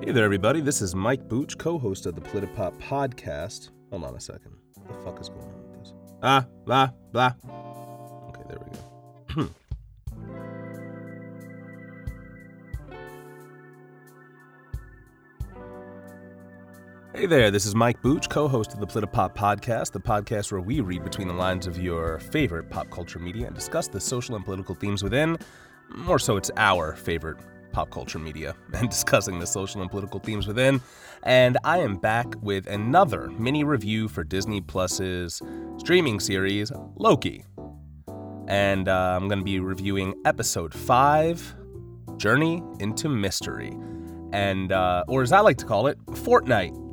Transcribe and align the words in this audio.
Hey 0.00 0.12
there, 0.12 0.24
everybody. 0.24 0.60
This 0.60 0.80
is 0.80 0.94
Mike 0.94 1.28
Booch, 1.28 1.58
co 1.58 1.76
host 1.76 2.06
of 2.06 2.14
the 2.14 2.20
Politipop 2.20 2.80
podcast. 2.80 3.70
Hold 3.90 4.04
on 4.04 4.14
a 4.14 4.20
second. 4.20 4.52
What 4.74 4.86
the 4.86 4.94
fuck 5.04 5.20
is 5.20 5.28
going 5.28 5.42
on 5.42 5.70
with 5.70 5.80
this? 5.80 5.92
Ah, 6.22 6.46
blah, 6.64 6.90
blah. 7.10 7.32
Okay, 8.28 8.42
there 8.48 8.58
we 8.64 8.70
go. 9.34 9.50
Hey 17.12 17.26
there, 17.26 17.50
this 17.50 17.66
is 17.66 17.74
Mike 17.74 18.00
Booch, 18.00 18.28
co 18.28 18.46
host 18.46 18.74
of 18.74 18.78
the 18.78 18.86
Politipop 18.86 19.34
podcast, 19.34 19.90
the 19.90 19.98
podcast 19.98 20.52
where 20.52 20.60
we 20.60 20.80
read 20.80 21.02
between 21.02 21.26
the 21.26 21.34
lines 21.34 21.66
of 21.66 21.76
your 21.76 22.20
favorite 22.20 22.70
pop 22.70 22.88
culture 22.90 23.18
media 23.18 23.48
and 23.48 23.54
discuss 23.54 23.88
the 23.88 23.98
social 24.00 24.36
and 24.36 24.44
political 24.44 24.76
themes 24.76 25.02
within. 25.02 25.36
More 25.90 26.20
so, 26.20 26.36
it's 26.36 26.52
our 26.56 26.94
favorite 26.94 27.38
pop 27.72 27.90
culture 27.90 28.18
media 28.18 28.54
and 28.74 28.88
discussing 28.88 29.38
the 29.38 29.46
social 29.46 29.80
and 29.80 29.90
political 29.90 30.20
themes 30.20 30.46
within. 30.46 30.80
And 31.22 31.58
I 31.64 31.78
am 31.78 31.96
back 31.96 32.26
with 32.40 32.66
another 32.66 33.28
mini 33.38 33.64
review 33.64 34.08
for 34.08 34.24
Disney 34.24 34.60
Plus's 34.60 35.42
streaming 35.78 36.20
series, 36.20 36.72
Loki. 36.96 37.44
And 38.46 38.88
uh, 38.88 39.18
I'm 39.20 39.28
going 39.28 39.40
to 39.40 39.44
be 39.44 39.60
reviewing 39.60 40.14
episode 40.24 40.72
5 40.72 41.56
Journey 42.16 42.62
into 42.80 43.08
Mystery. 43.08 43.76
And, 44.32 44.72
uh, 44.72 45.04
or 45.08 45.22
as 45.22 45.32
I 45.32 45.40
like 45.40 45.58
to 45.58 45.66
call 45.66 45.86
it, 45.86 45.98
Fortnite 46.06 46.87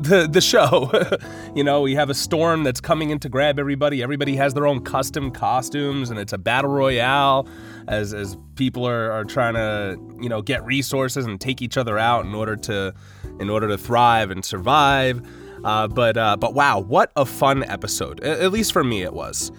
the 0.00 0.28
the 0.30 0.40
show. 0.40 0.90
you 1.54 1.64
know, 1.64 1.80
we 1.80 1.94
have 1.94 2.10
a 2.10 2.14
storm 2.14 2.62
that's 2.62 2.80
coming 2.80 3.10
in 3.10 3.18
to 3.20 3.28
grab 3.28 3.58
everybody. 3.58 4.02
Everybody 4.02 4.36
has 4.36 4.54
their 4.54 4.66
own 4.66 4.82
custom 4.82 5.30
costumes, 5.30 6.10
and 6.10 6.18
it's 6.18 6.32
a 6.32 6.38
battle 6.38 6.70
royale 6.70 7.48
as 7.86 8.14
as 8.14 8.36
people 8.54 8.86
are, 8.86 9.10
are 9.10 9.24
trying 9.24 9.54
to 9.54 9.98
you 10.20 10.28
know 10.28 10.42
get 10.42 10.64
resources 10.64 11.26
and 11.26 11.40
take 11.40 11.62
each 11.62 11.76
other 11.76 11.98
out 11.98 12.24
in 12.24 12.34
order 12.34 12.56
to 12.56 12.94
in 13.40 13.50
order 13.50 13.68
to 13.68 13.78
thrive 13.78 14.30
and 14.30 14.44
survive. 14.44 15.22
Uh, 15.64 15.88
but 15.88 16.16
uh, 16.16 16.36
but 16.36 16.54
wow, 16.54 16.78
what 16.78 17.10
a 17.16 17.24
fun 17.24 17.64
episode! 17.64 18.22
At 18.22 18.52
least 18.52 18.72
for 18.72 18.84
me, 18.84 19.02
it 19.02 19.12
was. 19.12 19.50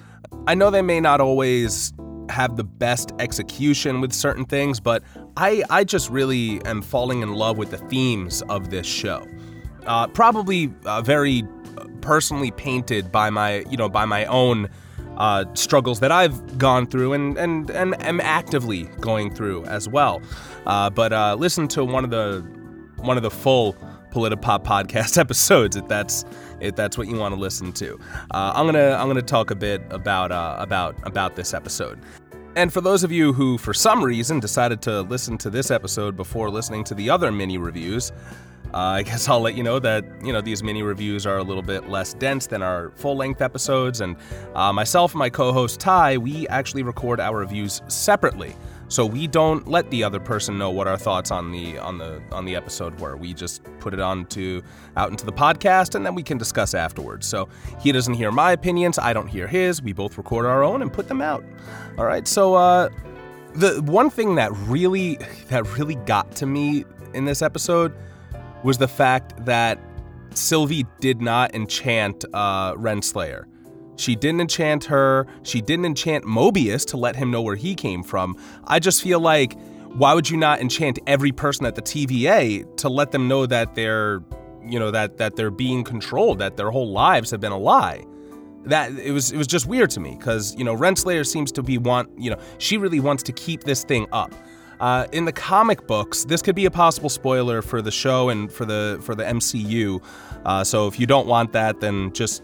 I 0.48 0.56
know 0.56 0.70
they 0.70 0.82
may 0.82 1.00
not 1.00 1.22
always 1.22 1.94
have 2.30 2.56
the 2.58 2.64
best 2.64 3.12
execution 3.20 4.02
with 4.02 4.14
certain 4.14 4.46
things, 4.46 4.80
but 4.80 5.04
I 5.36 5.64
I 5.70 5.84
just 5.84 6.10
really 6.10 6.64
am 6.66 6.82
falling 6.82 7.22
in 7.22 7.34
love 7.34 7.58
with 7.58 7.72
the 7.72 7.78
themes 7.78 8.42
of 8.44 8.70
this 8.70 8.88
show 8.88 9.26
uh, 9.90 10.08
probably 10.08 10.72
uh, 10.86 11.02
very 11.02 11.44
personally 12.00 12.52
painted 12.52 13.12
by 13.12 13.30
my 13.30 13.66
you 13.70 13.76
know 13.76 13.90
by 13.90 14.06
my 14.06 14.24
own 14.26 14.70
uh, 15.18 15.44
struggles 15.56 16.00
that 16.00 16.12
I've 16.12 16.58
gone 16.58 16.88
through 16.88 17.14
and 17.14 17.38
and 17.38 17.70
and 17.72 18.02
am 18.04 18.22
actively 18.22 18.84
going 19.02 19.34
through 19.34 19.66
as 19.66 19.90
well. 19.90 20.22
Uh, 20.66 20.90
but 20.90 21.12
uh, 21.12 21.36
listen 21.38 21.68
to 21.70 21.84
one 21.84 22.04
of 22.04 22.12
the 22.12 22.40
one 22.98 23.18
of 23.18 23.24
the 23.24 23.32
full 23.32 23.76
Politipop 24.12 24.64
podcast 24.64 25.18
episodes 25.20 25.76
if 25.76 25.88
that's 25.88 26.24
if 26.60 26.76
that's 26.76 26.98
what 26.98 27.08
you 27.08 27.18
want 27.18 27.34
to 27.34 27.40
listen 27.40 27.72
to. 27.74 28.00
Uh, 28.32 28.54
I'm 28.56 28.66
gonna 28.66 28.92
I'm 28.92 29.08
gonna 29.08 29.22
talk 29.22 29.52
a 29.52 29.56
bit 29.56 29.82
about 29.90 30.32
about 30.62 30.96
about 31.04 31.36
this 31.36 31.54
episode. 31.54 32.00
And 32.56 32.74
for 32.74 32.82
those 32.82 33.04
of 33.04 33.12
you 33.12 33.32
who, 33.32 33.58
for 33.58 33.74
some 33.74 34.04
reason, 34.04 34.40
decided 34.40 34.82
to 34.82 35.02
listen 35.02 35.38
to 35.40 35.50
this 35.50 35.70
episode 35.70 36.18
before 36.18 36.50
listening 36.50 36.84
to 36.86 36.96
the 36.96 37.10
other 37.10 37.32
mini 37.32 37.58
reviews, 37.60 38.12
uh, 38.74 38.78
I 38.78 39.04
guess 39.10 39.28
I'll 39.28 39.40
let 39.40 39.56
you 39.56 39.64
know 39.64 39.80
that 39.80 40.06
you 40.24 40.34
know 40.34 40.42
these 40.42 40.64
mini 40.64 40.84
reviews 40.84 41.26
are 41.26 41.38
a 41.38 41.44
little 41.44 41.64
bit 41.64 41.90
less 41.90 42.14
dense 42.14 42.48
than 42.48 42.62
our 42.62 42.92
full-length 42.92 43.42
episodes, 43.42 44.02
and 44.02 44.16
uh, 44.56 44.72
myself 44.74 45.14
and 45.14 45.20
my 45.20 45.30
co-host 45.30 45.80
Ty, 45.80 46.18
we 46.18 46.48
actually 46.48 46.84
record 46.84 47.20
our 47.20 47.38
reviews 47.38 47.82
separately, 47.88 48.56
so 48.88 49.06
we 49.06 49.28
don't 49.28 49.68
let 49.68 49.90
the 49.92 50.04
other 50.04 50.20
person 50.20 50.58
know 50.58 50.72
what 50.72 50.88
our 50.88 50.98
thoughts 50.98 51.32
on 51.32 51.52
the 51.52 51.78
on 51.78 51.98
the 51.98 52.22
on 52.32 52.46
the 52.46 52.56
episode 52.56 53.00
were. 53.00 53.18
We 53.18 53.34
just 53.34 53.64
put 53.80 53.94
it 53.94 54.00
on 54.00 54.26
to 54.28 54.64
out 54.98 55.10
into 55.10 55.26
the 55.26 55.34
podcast, 55.34 55.96
and 55.96 56.06
then 56.06 56.16
we 56.16 56.24
can 56.24 56.38
discuss 56.38 56.74
afterwards. 56.74 57.28
So 57.28 57.50
he 57.80 57.92
doesn't 57.92 58.14
hear 58.16 58.32
my 58.32 58.52
opinions, 58.52 59.00
I 59.00 59.14
don't 59.14 59.28
hear 59.28 59.48
his. 59.48 59.82
We 59.82 59.94
both 59.94 60.18
record 60.18 60.46
our 60.46 60.64
own 60.64 60.82
and 60.82 60.92
put 60.92 61.08
them 61.08 61.22
out. 61.22 61.44
All 61.98 62.06
right, 62.06 62.28
so 62.28 62.56
uh, 62.56 62.90
the 63.54 63.82
one 63.84 64.10
thing 64.10 64.36
that 64.36 64.52
really 64.68 65.16
that 65.48 65.68
really 65.78 65.96
got 65.96 66.36
to 66.38 66.46
me 66.46 66.86
in 67.14 67.26
this 67.26 67.42
episode 67.42 67.94
was 68.64 68.78
the 68.78 68.88
fact 68.88 69.46
that 69.46 69.80
Sylvie 70.34 70.86
did 71.00 71.22
not 71.22 71.54
enchant 71.54 72.26
uh, 72.34 72.74
Renslayer. 72.76 73.46
She 74.00 74.16
didn't 74.16 74.40
enchant 74.40 74.86
her. 74.86 75.28
She 75.44 75.60
didn't 75.60 75.86
enchant 75.86 76.24
Mobius 76.24 76.86
to 76.88 76.98
let 76.98 77.16
him 77.18 77.32
know 77.32 77.42
where 77.42 77.58
he 77.58 77.76
came 77.76 78.02
from. 78.02 78.38
I 78.66 78.80
just 78.80 79.04
feel 79.04 79.20
like, 79.20 79.60
why 79.94 80.14
would 80.14 80.30
you 80.30 80.38
not 80.38 80.62
enchant 80.62 81.00
every 81.06 81.34
person 81.34 81.66
at 81.66 81.76
the 81.76 81.82
TVA 81.82 82.78
to 82.78 82.90
let 82.90 83.12
them 83.12 83.28
know 83.28 83.46
that 83.46 83.76
they're, 83.76 84.22
you 84.66 84.80
know, 84.80 84.90
that 84.92 85.18
that 85.18 85.36
they're 85.36 85.52
being 85.52 85.84
controlled, 85.84 86.40
that 86.40 86.56
their 86.56 86.72
whole 86.72 86.92
lives 86.92 87.30
have 87.32 87.42
been 87.42 87.52
a 87.52 87.58
lie? 87.58 88.06
That 88.66 88.92
it 88.92 89.12
was 89.12 89.32
it 89.32 89.38
was 89.38 89.48
just 89.48 89.66
weird 89.66 89.90
to 89.92 90.00
me 90.00 90.16
because 90.18 90.56
you 90.56 90.64
know 90.64 90.76
Renslayer 90.76 91.26
seems 91.26 91.52
to 91.54 91.64
be 91.64 91.78
want 91.78 92.10
you 92.18 92.30
know 92.30 92.40
she 92.58 92.78
really 92.78 93.00
wants 93.00 93.24
to 93.24 93.34
keep 93.34 93.64
this 93.64 93.84
thing 93.84 94.08
up. 94.14 94.34
Uh, 94.80 95.08
in 95.12 95.26
the 95.26 95.32
comic 95.32 95.86
books, 95.88 96.24
this 96.24 96.42
could 96.42 96.56
be 96.56 96.66
a 96.66 96.72
possible 96.72 97.10
spoiler 97.10 97.62
for 97.62 97.82
the 97.82 97.92
show 97.92 98.30
and 98.30 98.52
for 98.52 98.66
the 98.66 99.00
for 99.04 99.14
the 99.16 99.24
MCU. 99.24 100.02
Uh, 100.46 100.64
so 100.64 100.88
if 100.88 101.00
you 101.00 101.06
don't 101.06 101.28
want 101.28 101.52
that, 101.52 101.82
then 101.82 102.14
just 102.14 102.44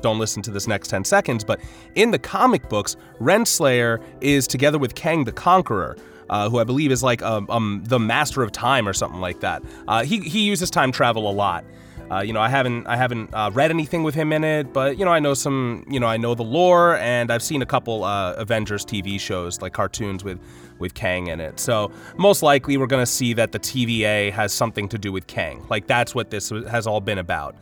don't 0.00 0.18
listen 0.18 0.42
to 0.42 0.50
this 0.50 0.66
next 0.66 0.88
10 0.88 1.04
seconds. 1.04 1.44
But 1.44 1.60
in 1.94 2.10
the 2.10 2.18
comic 2.18 2.68
books, 2.68 2.96
Renslayer 3.20 4.02
is 4.20 4.46
together 4.46 4.78
with 4.78 4.94
Kang 4.94 5.24
the 5.24 5.32
Conqueror. 5.32 5.96
Uh, 6.30 6.50
who 6.50 6.58
I 6.58 6.64
believe 6.64 6.92
is 6.92 7.02
like 7.02 7.22
um, 7.22 7.46
um, 7.48 7.82
the 7.86 7.98
master 7.98 8.42
of 8.42 8.52
time 8.52 8.86
or 8.86 8.92
something 8.92 9.18
like 9.18 9.40
that. 9.40 9.62
Uh, 9.86 10.04
he 10.04 10.20
he 10.20 10.40
uses 10.40 10.70
time 10.70 10.92
travel 10.92 11.30
a 11.30 11.32
lot. 11.32 11.64
Uh, 12.10 12.20
you 12.20 12.32
know, 12.32 12.40
I 12.40 12.48
haven't 12.48 12.86
I 12.86 12.96
haven't 12.96 13.34
uh, 13.34 13.50
read 13.52 13.70
anything 13.70 14.02
with 14.02 14.14
him 14.14 14.32
in 14.32 14.42
it, 14.42 14.72
but 14.72 14.98
you 14.98 15.04
know, 15.04 15.12
I 15.12 15.18
know 15.18 15.34
some. 15.34 15.84
You 15.90 16.00
know, 16.00 16.06
I 16.06 16.16
know 16.16 16.34
the 16.34 16.44
lore, 16.44 16.96
and 16.96 17.30
I've 17.30 17.42
seen 17.42 17.60
a 17.60 17.66
couple 17.66 18.04
uh, 18.04 18.32
Avengers 18.34 18.84
TV 18.84 19.20
shows, 19.20 19.60
like 19.60 19.74
cartoons 19.74 20.24
with 20.24 20.40
with 20.78 20.94
Kang 20.94 21.26
in 21.26 21.40
it. 21.40 21.60
So 21.60 21.92
most 22.16 22.42
likely, 22.42 22.76
we're 22.78 22.86
gonna 22.86 23.04
see 23.04 23.34
that 23.34 23.52
the 23.52 23.58
TVA 23.58 24.32
has 24.32 24.52
something 24.52 24.88
to 24.88 24.98
do 24.98 25.12
with 25.12 25.26
Kang. 25.26 25.66
Like 25.68 25.86
that's 25.86 26.14
what 26.14 26.30
this 26.30 26.50
has 26.70 26.86
all 26.86 27.00
been 27.00 27.18
about. 27.18 27.56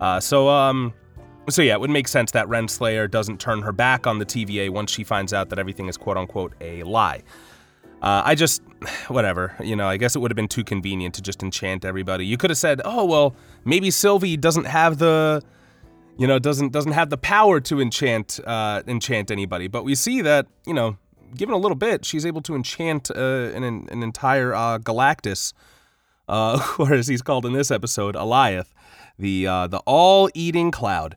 Uh, 0.00 0.18
so 0.20 0.48
um. 0.48 0.92
So 1.50 1.60
yeah, 1.60 1.74
it 1.74 1.80
would 1.80 1.90
make 1.90 2.08
sense 2.08 2.30
that 2.30 2.46
Renslayer 2.46 3.08
doesn't 3.08 3.38
turn 3.38 3.60
her 3.60 3.72
back 3.72 4.06
on 4.06 4.18
the 4.18 4.24
TVA 4.24 4.70
once 4.70 4.90
she 4.90 5.04
finds 5.04 5.34
out 5.34 5.50
that 5.50 5.58
everything 5.58 5.88
is 5.88 5.98
quote 5.98 6.16
unquote 6.16 6.54
a 6.62 6.82
lie. 6.84 7.22
Uh, 8.02 8.22
I 8.24 8.34
just, 8.34 8.62
whatever, 9.08 9.54
you 9.60 9.76
know, 9.76 9.88
I 9.88 9.96
guess 9.96 10.16
it 10.16 10.20
would 10.20 10.30
have 10.30 10.36
been 10.36 10.48
too 10.48 10.64
convenient 10.64 11.14
to 11.14 11.22
just 11.22 11.42
enchant 11.42 11.84
everybody. 11.84 12.26
You 12.26 12.36
could 12.36 12.50
have 12.50 12.58
said, 12.58 12.80
oh, 12.84 13.04
well, 13.04 13.34
maybe 13.64 13.90
Sylvie 13.90 14.36
doesn't 14.36 14.66
have 14.66 14.98
the, 14.98 15.42
you 16.16 16.26
know, 16.26 16.38
doesn't 16.38 16.72
doesn't 16.72 16.92
have 16.92 17.10
the 17.10 17.16
power 17.16 17.60
to 17.60 17.80
enchant 17.80 18.38
uh, 18.46 18.82
enchant 18.86 19.30
anybody. 19.30 19.66
But 19.68 19.84
we 19.84 19.94
see 19.94 20.22
that, 20.22 20.46
you 20.66 20.74
know, 20.74 20.96
given 21.36 21.54
a 21.54 21.58
little 21.58 21.76
bit, 21.76 22.04
she's 22.04 22.24
able 22.24 22.42
to 22.42 22.54
enchant 22.54 23.10
uh, 23.10 23.50
an, 23.54 23.64
an 23.64 24.02
entire 24.02 24.54
uh, 24.54 24.78
Galactus, 24.78 25.52
uh, 26.28 26.74
or 26.78 26.94
as 26.94 27.08
he's 27.08 27.22
called 27.22 27.46
in 27.46 27.52
this 27.52 27.70
episode, 27.70 28.14
Alioth, 28.14 28.72
the 29.18 29.46
uh, 29.46 29.66
the 29.66 29.78
all-eating 29.78 30.70
cloud. 30.70 31.16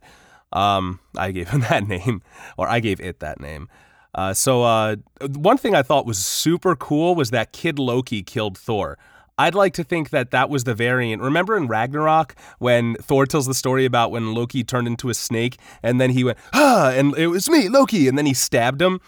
Um, 0.52 1.00
I 1.16 1.30
gave 1.30 1.50
him 1.50 1.60
that 1.70 1.86
name, 1.86 2.22
or 2.56 2.68
I 2.68 2.80
gave 2.80 3.00
it 3.00 3.20
that 3.20 3.40
name. 3.40 3.68
Uh, 4.14 4.32
so 4.34 4.62
uh, 4.62 4.96
one 5.34 5.58
thing 5.58 5.74
I 5.74 5.82
thought 5.82 6.06
was 6.06 6.18
super 6.18 6.74
cool 6.74 7.14
was 7.14 7.30
that 7.30 7.52
Kid 7.52 7.78
Loki 7.78 8.22
killed 8.22 8.56
Thor. 8.56 8.98
I'd 9.38 9.54
like 9.54 9.72
to 9.74 9.84
think 9.84 10.10
that 10.10 10.32
that 10.32 10.50
was 10.50 10.64
the 10.64 10.74
variant. 10.74 11.22
Remember 11.22 11.56
in 11.56 11.68
Ragnarok 11.68 12.34
when 12.58 12.96
Thor 12.96 13.24
tells 13.24 13.46
the 13.46 13.54
story 13.54 13.84
about 13.84 14.10
when 14.10 14.34
Loki 14.34 14.64
turned 14.64 14.88
into 14.88 15.10
a 15.10 15.14
snake 15.14 15.58
and 15.82 16.00
then 16.00 16.10
he 16.10 16.24
went, 16.24 16.38
ah, 16.52 16.90
and 16.90 17.16
it 17.16 17.28
was 17.28 17.48
me, 17.48 17.68
Loki, 17.68 18.08
and 18.08 18.18
then 18.18 18.26
he 18.26 18.34
stabbed 18.34 18.82
him. 18.82 19.00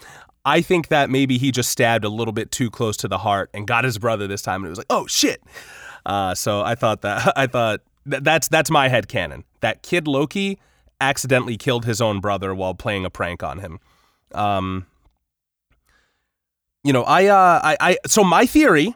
I 0.45 0.61
think 0.61 0.87
that 0.87 1.09
maybe 1.09 1.37
he 1.37 1.51
just 1.51 1.69
stabbed 1.69 2.05
a 2.05 2.09
little 2.09 2.31
bit 2.31 2.49
too 2.49 2.69
close 2.69 2.97
to 2.97 3.07
the 3.07 3.19
heart 3.19 3.49
and 3.53 3.67
got 3.67 3.83
his 3.83 3.97
brother 3.97 4.25
this 4.25 4.41
time, 4.41 4.61
and 4.61 4.67
it 4.67 4.69
was 4.69 4.79
like, 4.79 4.87
oh 4.89 5.05
shit. 5.05 5.43
Uh, 6.05 6.33
so 6.33 6.61
I 6.61 6.75
thought 6.75 7.01
that 7.01 7.33
I 7.37 7.45
thought 7.45 7.81
that 8.07 8.23
that's 8.23 8.47
that's 8.47 8.71
my 8.71 8.87
head 8.87 9.07
canon. 9.07 9.43
That 9.59 9.83
kid 9.83 10.07
Loki 10.07 10.59
accidentally 10.99 11.57
killed 11.57 11.85
his 11.85 12.01
own 12.01 12.19
brother 12.19 12.55
while 12.55 12.73
playing 12.73 13.05
a 13.05 13.09
prank 13.09 13.43
on 13.43 13.59
him. 13.59 13.79
Um, 14.33 14.87
you 16.83 16.93
know, 16.93 17.03
I, 17.03 17.27
uh, 17.27 17.59
I, 17.63 17.77
I, 17.79 17.97
so 18.07 18.23
my 18.23 18.45
theory 18.45 18.95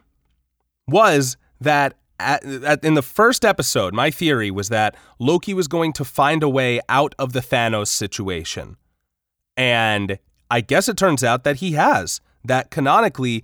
was 0.87 1.37
that 1.61 1.95
at, 2.19 2.43
at, 2.45 2.83
in 2.83 2.93
the 2.93 3.01
first 3.01 3.43
episode, 3.45 3.93
my 3.93 4.09
theory 4.09 4.51
was 4.51 4.69
that 4.69 4.95
Loki 5.19 5.53
was 5.53 5.67
going 5.67 5.93
to 5.93 6.05
find 6.05 6.43
a 6.43 6.49
way 6.49 6.79
out 6.89 7.13
of 7.19 7.33
the 7.33 7.41
Thanos 7.41 7.87
situation. 7.87 8.77
And 9.57 10.19
I 10.49 10.61
guess 10.61 10.87
it 10.87 10.97
turns 10.97 11.23
out 11.23 11.43
that 11.43 11.57
he 11.57 11.73
has. 11.73 12.21
That 12.43 12.69
canonically, 12.71 13.43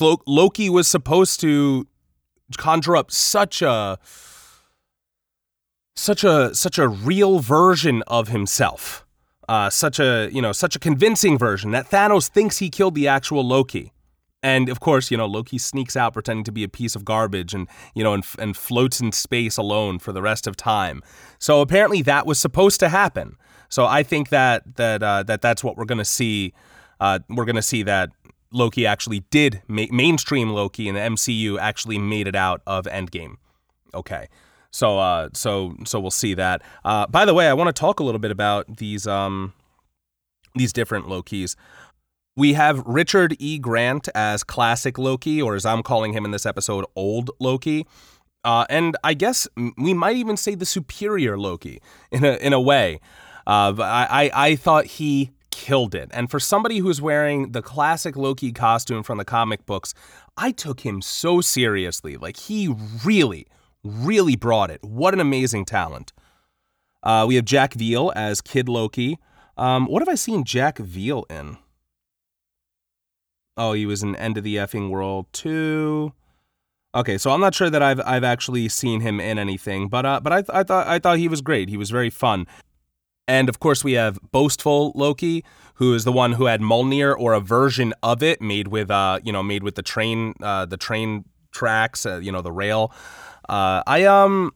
Loki 0.00 0.70
was 0.70 0.88
supposed 0.88 1.40
to 1.40 1.86
conjure 2.56 2.96
up 2.96 3.10
such 3.10 3.62
a 3.62 3.98
such 5.94 6.24
a 6.24 6.54
such 6.54 6.78
a 6.78 6.88
real 6.88 7.40
version 7.40 8.02
of 8.06 8.28
himself 8.28 9.04
uh, 9.48 9.70
such 9.70 9.98
a 9.98 10.28
you 10.32 10.40
know 10.42 10.52
such 10.52 10.76
a 10.76 10.78
convincing 10.78 11.38
version 11.38 11.70
that 11.72 11.90
Thanos 11.90 12.28
thinks 12.28 12.58
he 12.58 12.70
killed 12.70 12.94
the 12.94 13.08
actual 13.08 13.46
Loki, 13.46 13.92
And 14.42 14.68
of 14.68 14.80
course, 14.80 15.10
you 15.10 15.16
know, 15.16 15.26
Loki 15.26 15.58
sneaks 15.58 15.96
out 15.96 16.14
pretending 16.14 16.44
to 16.44 16.52
be 16.52 16.64
a 16.64 16.68
piece 16.68 16.96
of 16.96 17.04
garbage 17.04 17.54
and, 17.54 17.68
you 17.94 18.02
know, 18.02 18.12
and, 18.12 18.24
and 18.38 18.56
floats 18.56 19.00
in 19.00 19.12
space 19.12 19.56
alone 19.56 19.98
for 20.00 20.12
the 20.12 20.20
rest 20.22 20.46
of 20.46 20.56
time. 20.56 21.02
So 21.38 21.60
apparently 21.60 22.02
that 22.02 22.26
was 22.26 22.38
supposed 22.40 22.80
to 22.80 22.88
happen. 22.88 23.36
So 23.68 23.86
I 23.86 24.02
think 24.02 24.28
that 24.30 24.76
that 24.76 25.02
uh, 25.02 25.22
that 25.24 25.40
that's 25.42 25.62
what 25.64 25.76
we're 25.76 25.86
going 25.86 25.98
to 25.98 26.04
see. 26.04 26.52
Uh, 27.00 27.20
we're 27.28 27.44
going 27.44 27.56
to 27.56 27.62
see 27.62 27.82
that 27.84 28.10
Loki 28.52 28.86
actually 28.86 29.20
did 29.30 29.62
ma- 29.66 29.86
mainstream 29.90 30.50
Loki 30.50 30.88
and 30.88 30.96
the 30.96 31.00
MCU 31.00 31.58
actually 31.58 31.98
made 31.98 32.28
it 32.28 32.36
out 32.36 32.62
of 32.66 32.84
Endgame. 32.86 33.36
Okay. 33.94 34.28
So 34.72 34.98
uh 34.98 35.28
so 35.34 35.76
so 35.84 36.00
we'll 36.00 36.10
see 36.10 36.34
that. 36.34 36.62
Uh 36.84 37.06
by 37.06 37.24
the 37.24 37.34
way, 37.34 37.48
I 37.48 37.52
want 37.52 37.68
to 37.68 37.78
talk 37.78 38.00
a 38.00 38.02
little 38.04 38.18
bit 38.18 38.30
about 38.30 38.78
these 38.78 39.06
um 39.06 39.52
these 40.54 40.72
different 40.72 41.06
Lokis. 41.06 41.54
We 42.34 42.54
have 42.54 42.82
Richard 42.86 43.36
E. 43.38 43.58
Grant 43.58 44.08
as 44.14 44.42
classic 44.42 44.96
Loki, 44.98 45.40
or 45.40 45.54
as 45.54 45.66
I'm 45.66 45.82
calling 45.82 46.14
him 46.14 46.24
in 46.24 46.30
this 46.30 46.46
episode, 46.46 46.86
old 46.96 47.30
Loki. 47.38 47.86
Uh, 48.44 48.64
and 48.70 48.96
I 49.04 49.14
guess 49.14 49.46
we 49.76 49.94
might 49.94 50.16
even 50.16 50.36
say 50.36 50.54
the 50.54 50.66
superior 50.66 51.38
Loki 51.38 51.80
in 52.10 52.24
a 52.24 52.32
in 52.36 52.52
a 52.52 52.60
way. 52.60 53.00
Uh, 53.46 53.74
I, 53.78 54.30
I 54.32 54.46
I 54.46 54.56
thought 54.56 54.86
he 54.86 55.30
killed 55.50 55.94
it. 55.94 56.10
And 56.12 56.30
for 56.30 56.40
somebody 56.40 56.78
who's 56.78 57.00
wearing 57.00 57.52
the 57.52 57.62
classic 57.62 58.16
Loki 58.16 58.50
costume 58.50 59.02
from 59.02 59.18
the 59.18 59.24
comic 59.24 59.66
books, 59.66 59.94
I 60.36 60.50
took 60.50 60.80
him 60.80 61.02
so 61.02 61.40
seriously. 61.40 62.16
Like 62.16 62.36
he 62.36 62.74
really, 63.04 63.46
really 63.84 64.36
brought 64.36 64.70
it. 64.70 64.82
What 64.82 65.14
an 65.14 65.20
amazing 65.20 65.64
talent. 65.64 66.12
Uh, 67.02 67.24
we 67.26 67.34
have 67.34 67.44
Jack 67.44 67.74
Veal 67.74 68.12
as 68.14 68.40
Kid 68.40 68.68
Loki. 68.68 69.18
Um, 69.56 69.86
what 69.86 70.00
have 70.00 70.08
I 70.08 70.14
seen 70.14 70.44
Jack 70.44 70.78
Veal 70.78 71.24
in? 71.28 71.58
Oh, 73.56 73.72
he 73.72 73.86
was 73.86 74.02
in 74.02 74.16
End 74.16 74.38
of 74.38 74.44
the 74.44 74.56
Effing 74.56 74.88
World 74.88 75.26
2. 75.32 76.12
Okay, 76.94 77.16
so 77.16 77.30
I'm 77.30 77.40
not 77.40 77.54
sure 77.54 77.70
that 77.70 77.82
I've 77.82 78.00
I've 78.04 78.24
actually 78.24 78.68
seen 78.68 79.00
him 79.00 79.18
in 79.18 79.38
anything, 79.38 79.88
but 79.88 80.04
uh, 80.04 80.20
but 80.20 80.30
I, 80.32 80.42
th- 80.42 80.50
I 80.52 80.62
thought 80.62 80.86
I 80.86 80.98
thought 80.98 81.16
he 81.16 81.28
was 81.28 81.40
great. 81.40 81.70
He 81.70 81.78
was 81.78 81.88
very 81.88 82.10
fun. 82.10 82.46
And 83.26 83.48
of 83.48 83.60
course, 83.60 83.82
we 83.82 83.92
have 83.92 84.18
boastful 84.30 84.92
Loki, 84.94 85.42
who 85.76 85.94
is 85.94 86.04
the 86.04 86.12
one 86.12 86.32
who 86.32 86.46
had 86.46 86.60
Mjolnir 86.60 87.18
or 87.18 87.32
a 87.32 87.40
version 87.40 87.94
of 88.02 88.22
it 88.22 88.42
made 88.42 88.68
with 88.68 88.90
uh 88.90 89.20
you 89.24 89.32
know 89.32 89.42
made 89.42 89.62
with 89.62 89.74
the 89.74 89.82
train 89.82 90.34
uh 90.42 90.66
the 90.66 90.76
train 90.76 91.24
tracks 91.50 92.04
uh, 92.04 92.18
you 92.18 92.30
know 92.30 92.42
the 92.42 92.52
rail. 92.52 92.92
Uh, 93.48 93.82
I 93.86 94.04
um 94.04 94.52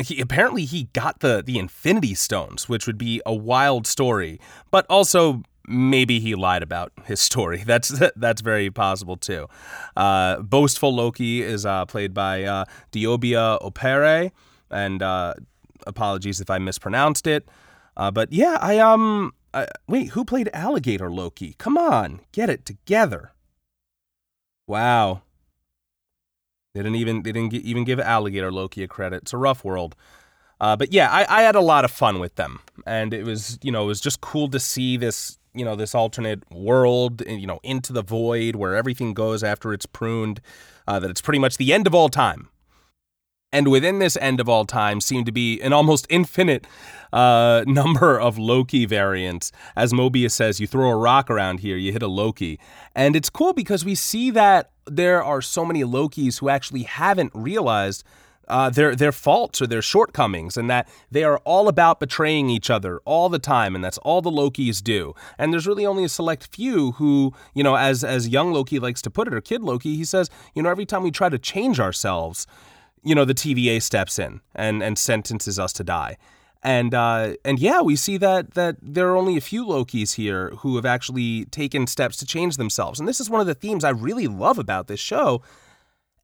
he 0.00 0.20
apparently 0.20 0.64
he 0.64 0.84
got 0.92 1.20
the 1.20 1.42
the 1.44 1.58
Infinity 1.58 2.14
Stones, 2.14 2.68
which 2.68 2.86
would 2.86 2.98
be 2.98 3.20
a 3.26 3.34
wild 3.34 3.86
story, 3.86 4.40
but 4.70 4.86
also 4.88 5.42
maybe 5.66 6.18
he 6.20 6.34
lied 6.34 6.62
about 6.62 6.92
his 7.04 7.20
story. 7.20 7.62
That's 7.66 7.88
that's 8.16 8.40
very 8.40 8.70
possible 8.70 9.16
too. 9.16 9.46
Uh, 9.96 10.40
Boastful 10.40 10.94
Loki 10.94 11.42
is 11.42 11.64
uh, 11.66 11.84
played 11.86 12.14
by 12.14 12.44
uh, 12.44 12.64
Deobia 12.90 13.60
Oparei, 13.62 14.32
and 14.70 15.02
uh, 15.02 15.34
apologies 15.86 16.40
if 16.40 16.50
I 16.50 16.58
mispronounced 16.58 17.26
it. 17.26 17.48
Uh, 17.96 18.10
but 18.10 18.32
yeah, 18.32 18.58
I 18.60 18.78
um, 18.78 19.34
wait, 19.86 20.10
who 20.10 20.24
played 20.24 20.48
Alligator 20.52 21.10
Loki? 21.10 21.54
Come 21.58 21.76
on, 21.76 22.20
get 22.32 22.48
it 22.48 22.64
together. 22.64 23.32
Wow. 24.66 25.22
They 26.74 26.80
didn't 26.82 26.96
even 26.96 27.22
they 27.22 27.32
didn't 27.32 27.52
even 27.52 27.84
give 27.84 28.00
Alligator 28.00 28.50
Loki 28.50 28.82
a 28.82 28.88
credit. 28.88 29.22
It's 29.22 29.32
a 29.32 29.38
rough 29.38 29.64
world. 29.64 29.94
Uh, 30.60 30.76
but 30.76 30.92
yeah, 30.92 31.10
I, 31.10 31.26
I 31.28 31.42
had 31.42 31.56
a 31.56 31.60
lot 31.60 31.84
of 31.84 31.90
fun 31.90 32.20
with 32.20 32.36
them, 32.36 32.60
and 32.86 33.12
it 33.12 33.24
was 33.24 33.58
you 33.62 33.72
know 33.72 33.84
it 33.84 33.88
was 33.88 34.00
just 34.00 34.20
cool 34.20 34.48
to 34.48 34.60
see 34.60 34.96
this 34.96 35.38
you 35.54 35.64
know 35.64 35.76
this 35.76 35.94
alternate 35.94 36.42
world 36.50 37.22
you 37.26 37.46
know 37.46 37.60
into 37.62 37.92
the 37.92 38.02
void 38.02 38.56
where 38.56 38.74
everything 38.74 39.14
goes 39.14 39.42
after 39.42 39.72
it's 39.72 39.86
pruned 39.86 40.40
uh, 40.88 40.98
that 40.98 41.10
it's 41.10 41.20
pretty 41.20 41.38
much 41.38 41.56
the 41.56 41.72
end 41.72 41.86
of 41.86 41.94
all 41.94 42.08
time 42.08 42.48
and 43.52 43.68
within 43.68 43.98
this 43.98 44.16
end 44.16 44.40
of 44.40 44.48
all 44.48 44.64
time 44.64 45.00
seemed 45.00 45.26
to 45.26 45.32
be 45.32 45.60
an 45.60 45.72
almost 45.72 46.06
infinite 46.08 46.66
uh, 47.12 47.64
number 47.66 48.18
of 48.18 48.38
Loki 48.38 48.86
variants. 48.86 49.52
As 49.76 49.92
Mobius 49.92 50.32
says, 50.32 50.60
you 50.60 50.66
throw 50.66 50.90
a 50.90 50.96
rock 50.96 51.30
around 51.30 51.60
here, 51.60 51.76
you 51.76 51.92
hit 51.92 52.02
a 52.02 52.08
Loki. 52.08 52.58
And 52.94 53.14
it's 53.16 53.30
cool 53.30 53.52
because 53.52 53.84
we 53.84 53.94
see 53.94 54.30
that 54.30 54.70
there 54.86 55.22
are 55.22 55.40
so 55.40 55.64
many 55.64 55.82
Lokis 55.82 56.40
who 56.40 56.48
actually 56.48 56.82
haven't 56.82 57.32
realized 57.34 58.04
uh, 58.48 58.68
their 58.68 58.94
their 58.94 59.12
faults 59.12 59.62
or 59.62 59.66
their 59.66 59.80
shortcomings, 59.80 60.56
and 60.56 60.68
that 60.68 60.88
they 61.10 61.24
are 61.24 61.38
all 61.38 61.68
about 61.68 62.00
betraying 62.00 62.50
each 62.50 62.70
other 62.70 63.00
all 63.04 63.28
the 63.28 63.38
time, 63.38 63.74
and 63.74 63.84
that's 63.84 63.98
all 63.98 64.20
the 64.20 64.30
Lokis 64.30 64.82
do. 64.82 65.14
And 65.38 65.52
there's 65.52 65.66
really 65.66 65.86
only 65.86 66.04
a 66.04 66.08
select 66.08 66.48
few 66.54 66.92
who, 66.92 67.32
you 67.54 67.62
know, 67.62 67.76
as 67.76 68.02
as 68.04 68.28
young 68.28 68.52
Loki 68.52 68.78
likes 68.78 69.00
to 69.02 69.10
put 69.10 69.28
it, 69.28 69.34
or 69.34 69.40
kid 69.40 69.62
Loki, 69.62 69.96
he 69.96 70.04
says, 70.04 70.28
you 70.54 70.62
know, 70.62 70.68
every 70.70 70.84
time 70.86 71.02
we 71.02 71.10
try 71.10 71.28
to 71.28 71.38
change 71.38 71.78
ourselves, 71.78 72.46
you 73.02 73.14
know, 73.14 73.24
the 73.24 73.34
TVA 73.34 73.80
steps 73.80 74.18
in 74.18 74.40
and 74.54 74.82
and 74.82 74.98
sentences 74.98 75.58
us 75.58 75.72
to 75.74 75.84
die. 75.84 76.16
And 76.62 76.94
uh, 76.94 77.34
and 77.44 77.58
yeah, 77.58 77.80
we 77.80 77.96
see 77.96 78.16
that 78.18 78.54
that 78.54 78.76
there 78.80 79.08
are 79.08 79.16
only 79.16 79.36
a 79.36 79.40
few 79.40 79.66
Lokis 79.66 80.14
here 80.14 80.50
who 80.58 80.76
have 80.76 80.86
actually 80.86 81.46
taken 81.46 81.86
steps 81.86 82.16
to 82.18 82.26
change 82.26 82.56
themselves. 82.56 83.00
And 83.00 83.08
this 83.08 83.20
is 83.20 83.28
one 83.28 83.40
of 83.40 83.48
the 83.48 83.54
themes 83.54 83.82
I 83.82 83.90
really 83.90 84.28
love 84.28 84.58
about 84.58 84.86
this 84.86 85.00
show 85.00 85.42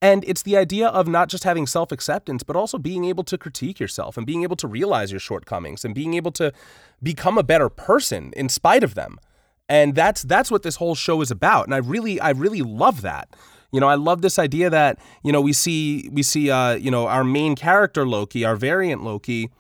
and 0.01 0.25
it's 0.27 0.43
the 0.43 0.57
idea 0.57 0.89
of 0.89 1.09
not 1.09 1.29
just 1.29 1.45
having 1.45 1.67
self 1.67 1.91
acceptance, 1.91 2.43
but 2.43 2.57
also 2.57 2.79
being 2.79 3.05
able 3.05 3.25
to 3.25 3.37
critique 3.37 3.81
yourself 3.81 4.17
and 4.17 4.27
being 4.27 4.43
able 4.43 4.57
to 4.57 4.69
realize 4.69 5.11
your 5.11 5.21
shortcomings 5.21 5.85
and 5.85 5.95
being 5.95 6.15
able 6.15 6.31
to 6.33 6.53
become 7.03 7.37
a 7.37 7.43
better 7.43 7.69
person 7.69 8.33
in 8.37 8.49
spite 8.49 8.85
of 8.85 8.95
them. 8.95 9.19
And 9.69 9.95
that's 9.95 10.23
that's 10.23 10.51
what 10.51 10.63
this 10.63 10.77
whole 10.77 10.95
show 10.95 11.21
is 11.21 11.31
about. 11.31 11.65
And 11.67 11.75
I 11.75 11.79
really 11.79 12.21
I 12.21 12.31
really 12.31 12.63
love 12.63 13.03
that. 13.03 13.35
You 13.73 13.81
know, 13.81 13.89
I 13.89 13.97
love 13.97 14.23
this 14.23 14.39
idea 14.39 14.71
that, 14.71 14.99
you 15.23 15.33
know, 15.33 15.41
we 15.41 15.53
see 15.53 16.09
we 16.13 16.23
see 16.23 16.51
uh, 16.51 16.75
you 16.75 16.91
know, 16.91 17.09
our 17.09 17.25
main 17.25 17.57
character 17.57 18.07
Loki, 18.07 18.45
our 18.45 18.57
variant 18.57 19.03
Loki, 19.03 19.51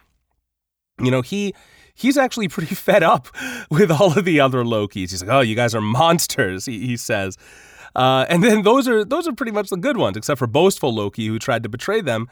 you 1.00 1.10
know, 1.10 1.22
he 1.22 1.54
he's 1.94 2.16
actually 2.16 2.48
pretty 2.48 2.74
fed 2.74 3.02
up 3.02 3.28
with 3.70 3.90
all 3.90 4.16
of 4.16 4.24
the 4.24 4.40
other 4.40 4.64
Lokis. 4.64 5.10
He's 5.10 5.22
like, 5.22 5.30
"Oh, 5.30 5.40
you 5.40 5.54
guys 5.54 5.74
are 5.74 5.80
monsters," 5.80 6.66
he, 6.66 6.86
he 6.86 6.96
says. 6.96 7.36
Uh, 7.94 8.26
and 8.28 8.44
then 8.44 8.62
those 8.62 8.86
are 8.86 9.04
those 9.04 9.26
are 9.26 9.32
pretty 9.32 9.52
much 9.52 9.70
the 9.70 9.76
good 9.76 9.96
ones, 9.96 10.16
except 10.16 10.38
for 10.38 10.46
boastful 10.46 10.94
Loki, 10.94 11.26
who 11.26 11.38
tried 11.38 11.62
to 11.62 11.68
betray 11.68 12.00
them. 12.00 12.28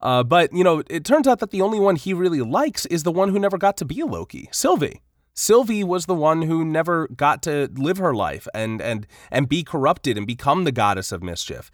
Uh, 0.00 0.22
but 0.22 0.52
you 0.52 0.64
know, 0.64 0.82
it 0.90 1.04
turns 1.04 1.26
out 1.26 1.38
that 1.38 1.50
the 1.50 1.62
only 1.62 1.78
one 1.78 1.96
he 1.96 2.12
really 2.12 2.40
likes 2.40 2.86
is 2.86 3.02
the 3.02 3.12
one 3.12 3.30
who 3.30 3.38
never 3.38 3.56
got 3.56 3.76
to 3.78 3.84
be 3.84 4.00
a 4.00 4.06
Loki, 4.06 4.48
Sylvie. 4.52 5.00
Sylvie 5.34 5.82
was 5.82 6.06
the 6.06 6.14
one 6.14 6.42
who 6.42 6.64
never 6.64 7.08
got 7.08 7.42
to 7.42 7.68
live 7.74 7.98
her 7.98 8.14
life 8.14 8.46
and 8.54 8.80
and 8.80 9.06
and 9.30 9.48
be 9.48 9.62
corrupted 9.62 10.16
and 10.16 10.26
become 10.26 10.64
the 10.64 10.72
goddess 10.72 11.12
of 11.12 11.22
mischief. 11.22 11.70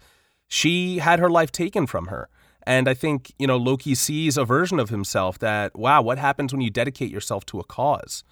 She 0.47 0.99
had 0.99 1.19
her 1.19 1.29
life 1.29 1.51
taken 1.51 1.87
from 1.87 2.07
her. 2.07 2.29
And 2.63 2.87
I 2.87 2.93
think, 2.93 3.33
you 3.39 3.47
know, 3.47 3.57
Loki 3.57 3.95
sees 3.95 4.37
a 4.37 4.45
version 4.45 4.79
of 4.79 4.89
himself 4.89 5.39
that, 5.39 5.75
wow, 5.75 6.01
what 6.01 6.17
happens 6.17 6.53
when 6.53 6.61
you 6.61 6.69
dedicate 6.69 7.11
yourself 7.11 7.45
to 7.47 7.59
a 7.59 7.63
cause? 7.63 8.23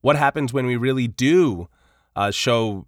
What 0.00 0.16
happens 0.16 0.52
when 0.52 0.66
we 0.66 0.76
really 0.76 1.08
do 1.08 1.68
uh, 2.16 2.30
show 2.30 2.86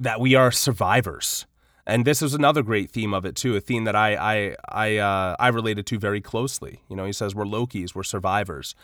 that 0.00 0.20
we 0.20 0.34
are 0.34 0.50
survivors. 0.50 1.46
And 1.86 2.04
this 2.04 2.22
is 2.22 2.34
another 2.34 2.62
great 2.62 2.90
theme 2.90 3.14
of 3.14 3.24
it 3.24 3.36
too, 3.36 3.56
a 3.56 3.60
theme 3.60 3.84
that 3.84 3.96
I 3.96 4.14
I 4.14 4.56
I 4.68 4.96
uh, 4.98 5.36
I 5.38 5.48
related 5.48 5.86
to 5.86 5.98
very 5.98 6.20
closely. 6.20 6.82
You 6.88 6.96
know, 6.96 7.04
he 7.04 7.12
says 7.12 7.34
we're 7.34 7.44
Lokis, 7.44 7.94
we're 7.94 8.02
survivors, 8.02 8.74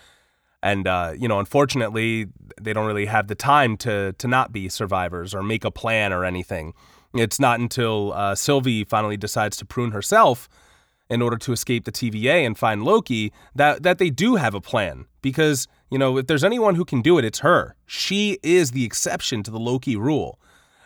and 0.62 0.86
uh, 0.88 1.12
you 1.16 1.28
know, 1.28 1.38
unfortunately, 1.38 2.26
they 2.60 2.72
don't 2.72 2.86
really 2.86 3.06
have 3.06 3.28
the 3.28 3.34
time 3.34 3.76
to 3.78 4.14
to 4.14 4.28
not 4.28 4.50
be 4.50 4.68
survivors 4.68 5.34
or 5.34 5.42
make 5.42 5.64
a 5.64 5.70
plan 5.70 6.12
or 6.12 6.24
anything. 6.24 6.74
It's 7.18 7.40
not 7.40 7.60
until 7.60 8.12
uh, 8.12 8.34
Sylvie 8.34 8.84
finally 8.84 9.16
decides 9.16 9.56
to 9.58 9.64
prune 9.64 9.92
herself 9.92 10.48
in 11.08 11.22
order 11.22 11.36
to 11.36 11.52
escape 11.52 11.84
the 11.84 11.92
TVA 11.92 12.44
and 12.44 12.58
find 12.58 12.84
Loki 12.84 13.32
that 13.54 13.82
that 13.82 13.98
they 13.98 14.10
do 14.10 14.36
have 14.36 14.54
a 14.54 14.60
plan 14.60 15.06
because 15.22 15.68
you 15.90 15.98
know 15.98 16.18
if 16.18 16.26
there's 16.26 16.44
anyone 16.44 16.74
who 16.74 16.84
can 16.84 17.02
do 17.02 17.18
it, 17.18 17.24
it's 17.24 17.40
her. 17.40 17.76
She 17.86 18.38
is 18.42 18.72
the 18.72 18.84
exception 18.84 19.42
to 19.44 19.50
the 19.50 19.60
Loki 19.60 19.96
rule 19.96 20.40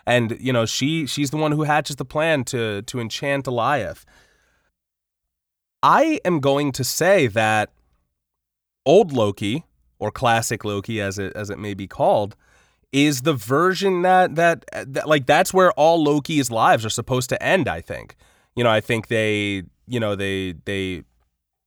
and 0.07 0.37
you 0.41 0.53
know 0.53 0.67
she 0.67 1.07
she's 1.07 1.31
the 1.31 1.37
one 1.37 1.53
who 1.53 1.63
hatches 1.63 1.97
the 1.97 2.05
plan 2.05 2.45
to 2.45 2.83
to 2.83 3.01
enchant 3.01 3.47
Alioth. 3.47 4.05
I 5.83 6.21
am 6.25 6.41
going 6.41 6.73
to 6.73 6.85
say 6.85 7.27
that 7.29 7.71
old 8.85 9.13
Loki 9.13 9.65
or 9.99 10.11
classic 10.11 10.65
Loki 10.65 11.01
as 11.01 11.19
it 11.19 11.33
as 11.35 11.51
it 11.51 11.59
may 11.59 11.75
be 11.75 11.87
called 11.87 12.37
is 12.93 13.23
the 13.23 13.35
version 13.35 14.03
that 14.03 14.35
that, 14.35 14.65
that 14.73 15.09
like 15.09 15.27
that's 15.27 15.55
where 15.55 15.73
all 15.73 16.03
Loki's 16.03 16.51
lives 16.51 16.85
are 16.85 16.91
supposed 16.91 17.29
to 17.31 17.43
end, 17.43 17.69
I 17.69 17.81
think. 17.81 18.17
You 18.57 18.65
know, 18.65 18.71
I 18.71 18.81
think 18.81 19.09
they, 19.09 19.63
you 19.87 20.01
know, 20.01 20.17
they 20.17 20.55
they 20.65 21.05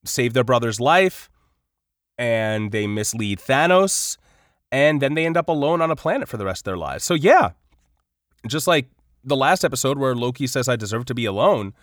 save 0.05 0.33
their 0.33 0.43
brother's 0.43 0.79
life 0.79 1.29
and 2.17 2.71
they 2.71 2.87
mislead 2.87 3.39
Thanos 3.39 4.17
and 4.71 5.01
then 5.01 5.13
they 5.13 5.25
end 5.25 5.37
up 5.37 5.49
alone 5.49 5.81
on 5.81 5.91
a 5.91 5.95
planet 5.95 6.27
for 6.27 6.37
the 6.37 6.45
rest 6.45 6.61
of 6.61 6.65
their 6.65 6.77
lives. 6.77 7.03
So 7.03 7.13
yeah, 7.13 7.51
just 8.47 8.67
like 8.67 8.87
the 9.23 9.35
last 9.35 9.63
episode 9.63 9.97
where 9.97 10.15
Loki 10.15 10.47
says, 10.47 10.67
I 10.67 10.75
deserve 10.75 11.05
to 11.05 11.13
be 11.13 11.25
alone, 11.25 11.73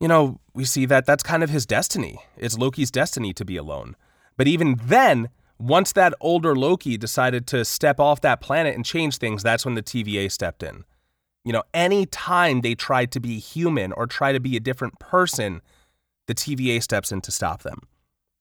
you 0.00 0.08
know, 0.08 0.38
we 0.54 0.64
see 0.64 0.86
that 0.86 1.06
that's 1.06 1.22
kind 1.22 1.42
of 1.42 1.50
his 1.50 1.66
destiny. 1.66 2.20
It's 2.36 2.56
Loki's 2.56 2.90
destiny 2.90 3.32
to 3.34 3.44
be 3.44 3.56
alone. 3.56 3.96
But 4.36 4.46
even 4.46 4.80
then, 4.82 5.28
once 5.58 5.92
that 5.92 6.14
older 6.20 6.54
Loki 6.54 6.96
decided 6.96 7.46
to 7.48 7.64
step 7.64 7.98
off 7.98 8.20
that 8.20 8.40
planet 8.40 8.74
and 8.74 8.84
change 8.84 9.18
things, 9.18 9.42
that's 9.42 9.64
when 9.64 9.74
the 9.74 9.82
TVA 9.82 10.30
stepped 10.30 10.62
in. 10.62 10.84
You 11.44 11.52
know, 11.52 11.62
any 11.74 12.06
time 12.06 12.60
they 12.60 12.74
tried 12.74 13.10
to 13.12 13.20
be 13.20 13.38
human 13.38 13.92
or 13.92 14.06
try 14.06 14.32
to 14.32 14.40
be 14.40 14.56
a 14.56 14.60
different 14.60 14.98
person, 14.98 15.62
the 16.26 16.34
TVA 16.34 16.82
steps 16.82 17.10
in 17.10 17.20
to 17.22 17.32
stop 17.32 17.62
them. 17.62 17.80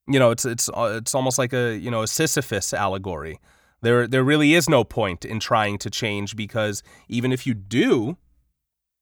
You 0.08 0.20
know, 0.20 0.32
it's 0.32 0.46
it's 0.46 0.70
uh, 0.70 0.98
it's 1.02 1.16
almost 1.16 1.38
like 1.38 1.54
a 1.54 1.78
you 1.78 1.92
know 1.92 2.04
a 2.04 2.08
Sisyphus 2.08 2.74
allegory. 2.74 3.40
There 3.82 4.08
there 4.08 4.24
really 4.24 4.54
is 4.54 4.70
no 4.70 4.84
point 4.84 5.26
in 5.26 5.40
trying 5.40 5.78
to 5.80 5.90
change 5.90 6.36
because 6.36 6.84
even 7.08 7.32
if 7.32 7.46
you 7.46 7.54
do, 7.54 8.18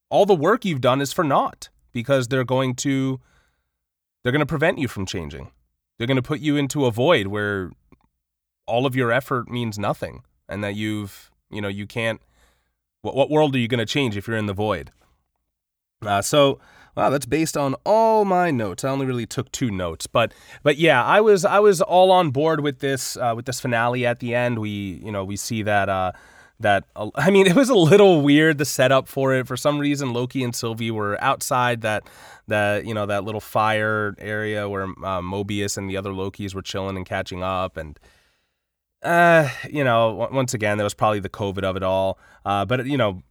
all 0.10 0.26
the 0.26 0.36
work 0.36 0.66
you've 0.66 0.82
done 0.82 1.02
is 1.02 1.14
for 1.14 1.24
naught 1.24 1.70
because 1.92 2.28
they're 2.28 2.44
going 2.44 2.76
to 2.76 3.20
they're 4.24 4.32
going 4.32 4.40
to 4.40 4.46
prevent 4.46 4.80
you 4.80 4.88
from 4.88 5.06
changing. 5.06 5.52
They're 5.98 6.08
going 6.08 6.16
to 6.18 6.24
put 6.24 6.42
you 6.42 6.58
into 6.58 6.86
a 6.86 6.92
void 6.92 7.28
where 7.28 7.72
all 8.68 8.86
of 8.86 8.96
your 8.96 9.12
effort 9.12 9.50
means 9.50 9.78
nothing 9.78 10.24
and 10.50 10.64
that 10.64 10.76
you've, 10.76 11.32
you 11.50 11.62
know, 11.62 11.68
you 11.68 11.86
can't 11.86 12.22
what, 13.06 13.16
what 13.16 13.30
world 13.30 13.56
are 13.56 13.60
you 13.60 13.68
going 13.68 13.80
to 13.80 13.86
change 13.86 14.18
if 14.18 14.28
you're 14.28 14.36
in 14.36 14.48
the 14.48 14.54
void? 14.54 14.92
Uh, 16.02 16.22
so 16.22 16.60
wow, 16.96 17.10
that's 17.10 17.26
based 17.26 17.56
on 17.56 17.76
all 17.86 18.26
my 18.26 18.52
notes. 18.52 18.84
I 18.84 18.90
only 18.90 19.06
really 19.06 19.26
took 19.26 19.52
two 19.52 19.72
notes, 19.72 20.08
but 20.08 20.34
but 20.64 20.78
yeah, 20.78 21.04
I 21.04 21.22
was 21.22 21.46
I 21.46 21.60
was 21.60 21.82
all 21.82 22.12
on 22.12 22.32
board 22.32 22.62
with 22.62 22.80
this 22.80 23.16
uh, 23.18 23.34
with 23.36 23.46
this 23.46 23.60
finale 23.60 24.06
at 24.06 24.20
the 24.20 24.36
end. 24.36 24.60
We 24.60 25.02
you 25.04 25.12
know 25.12 25.24
we 25.24 25.36
see 25.36 25.62
that 25.64 25.88
uh, 25.88 26.12
that 26.60 26.86
I 27.16 27.30
mean 27.30 27.48
it 27.48 27.56
was 27.56 27.70
a 27.70 27.76
little 27.76 28.22
weird 28.22 28.58
the 28.58 28.66
setup 28.66 29.08
for 29.08 29.34
it. 29.34 29.48
For 29.48 29.58
some 29.58 29.80
reason, 29.80 30.14
Loki 30.14 30.44
and 30.44 30.56
Sylvie 30.56 30.92
were 30.92 31.22
outside 31.24 31.82
that 31.82 32.04
that 32.48 32.86
you 32.86 32.94
know 32.94 33.06
that 33.06 33.24
little 33.24 33.42
fire 33.42 34.16
area 34.18 34.68
where 34.68 34.84
uh, 34.84 35.22
Mobius 35.22 35.78
and 35.78 35.90
the 35.90 35.98
other 35.98 36.12
Lokis 36.12 36.54
were 36.54 36.62
chilling 36.62 36.98
and 36.98 37.06
catching 37.06 37.44
up 37.44 37.78
and. 37.78 38.00
Uh, 39.06 39.50
you 39.70 39.84
know, 39.84 40.28
once 40.32 40.54
again, 40.54 40.78
that 40.78 40.84
was 40.84 40.94
probably 40.94 41.20
the 41.20 41.30
COVID 41.30 41.64
of 41.64 41.76
it 41.76 41.84
all. 41.84 42.18
Uh, 42.44 42.66
but 42.66 42.86
you 42.86 42.98
know, 42.98 43.22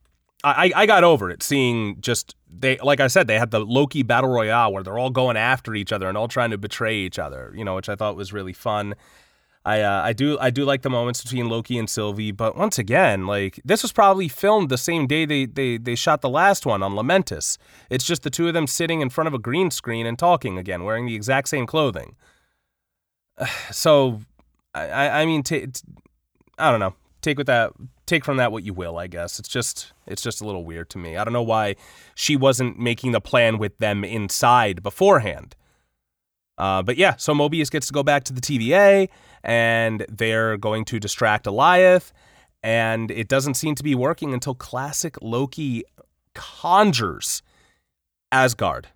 I, 0.44 0.72
I 0.74 0.86
got 0.86 1.04
over 1.04 1.30
it 1.30 1.42
seeing 1.42 2.00
just 2.00 2.36
they 2.50 2.78
like 2.78 3.00
I 3.00 3.06
said 3.06 3.26
they 3.26 3.38
had 3.38 3.50
the 3.50 3.60
Loki 3.60 4.02
battle 4.02 4.30
royale 4.30 4.72
where 4.72 4.82
they're 4.82 4.98
all 4.98 5.10
going 5.10 5.36
after 5.36 5.74
each 5.74 5.92
other 5.92 6.08
and 6.08 6.16
all 6.18 6.28
trying 6.28 6.50
to 6.50 6.58
betray 6.58 6.96
each 6.96 7.18
other 7.18 7.52
you 7.56 7.64
know 7.64 7.74
which 7.74 7.88
I 7.88 7.96
thought 7.96 8.14
was 8.14 8.32
really 8.32 8.52
fun. 8.52 8.94
I 9.64 9.80
uh, 9.80 10.02
I 10.02 10.12
do 10.12 10.38
I 10.38 10.50
do 10.50 10.64
like 10.64 10.82
the 10.82 10.90
moments 10.90 11.22
between 11.22 11.48
Loki 11.48 11.78
and 11.78 11.88
Sylvie, 11.88 12.32
but 12.32 12.54
once 12.56 12.78
again, 12.78 13.26
like 13.26 13.60
this 13.64 13.82
was 13.82 13.92
probably 13.92 14.28
filmed 14.28 14.68
the 14.68 14.76
same 14.76 15.06
day 15.06 15.24
they 15.24 15.46
they 15.46 15.78
they 15.78 15.94
shot 15.94 16.20
the 16.20 16.28
last 16.28 16.66
one 16.66 16.82
on 16.82 16.92
Lamentis. 16.92 17.56
It's 17.88 18.04
just 18.04 18.22
the 18.22 18.30
two 18.30 18.46
of 18.46 18.52
them 18.52 18.66
sitting 18.66 19.00
in 19.00 19.08
front 19.08 19.28
of 19.28 19.34
a 19.34 19.38
green 19.38 19.70
screen 19.70 20.04
and 20.06 20.18
talking 20.18 20.58
again, 20.58 20.84
wearing 20.84 21.06
the 21.06 21.14
exact 21.14 21.48
same 21.48 21.66
clothing. 21.66 22.16
So, 23.70 24.20
I 24.74 25.22
I 25.22 25.26
mean, 25.26 25.42
t- 25.42 25.66
t- 25.66 25.82
I 26.58 26.70
don't 26.70 26.80
know. 26.80 26.94
Take 27.22 27.38
with 27.38 27.46
that 27.46 27.72
take 28.06 28.24
from 28.24 28.36
that 28.36 28.52
what 28.52 28.64
you 28.64 28.74
will, 28.74 28.98
I 28.98 29.06
guess. 29.06 29.38
It's 29.38 29.48
just 29.48 29.92
it's 30.06 30.22
just 30.22 30.40
a 30.40 30.46
little 30.46 30.64
weird 30.64 30.90
to 30.90 30.98
me. 30.98 31.16
I 31.16 31.24
don't 31.24 31.32
know 31.32 31.42
why 31.42 31.76
she 32.14 32.36
wasn't 32.36 32.78
making 32.78 33.12
the 33.12 33.20
plan 33.20 33.58
with 33.58 33.78
them 33.78 34.04
inside 34.04 34.82
beforehand. 34.82 35.56
Uh, 36.56 36.82
but 36.82 36.96
yeah, 36.96 37.16
so 37.16 37.34
Mobius 37.34 37.70
gets 37.70 37.86
to 37.88 37.92
go 37.92 38.02
back 38.02 38.24
to 38.24 38.32
the 38.32 38.40
TVA, 38.40 39.08
and 39.42 40.06
they're 40.08 40.56
going 40.56 40.84
to 40.84 41.00
distract 41.00 41.46
Alioth, 41.46 42.12
and 42.62 43.10
it 43.10 43.26
doesn't 43.26 43.54
seem 43.54 43.74
to 43.74 43.82
be 43.82 43.94
working 43.94 44.32
until 44.32 44.54
classic 44.54 45.16
Loki 45.20 45.82
conjures 46.34 47.42
Asgard, 48.30 48.88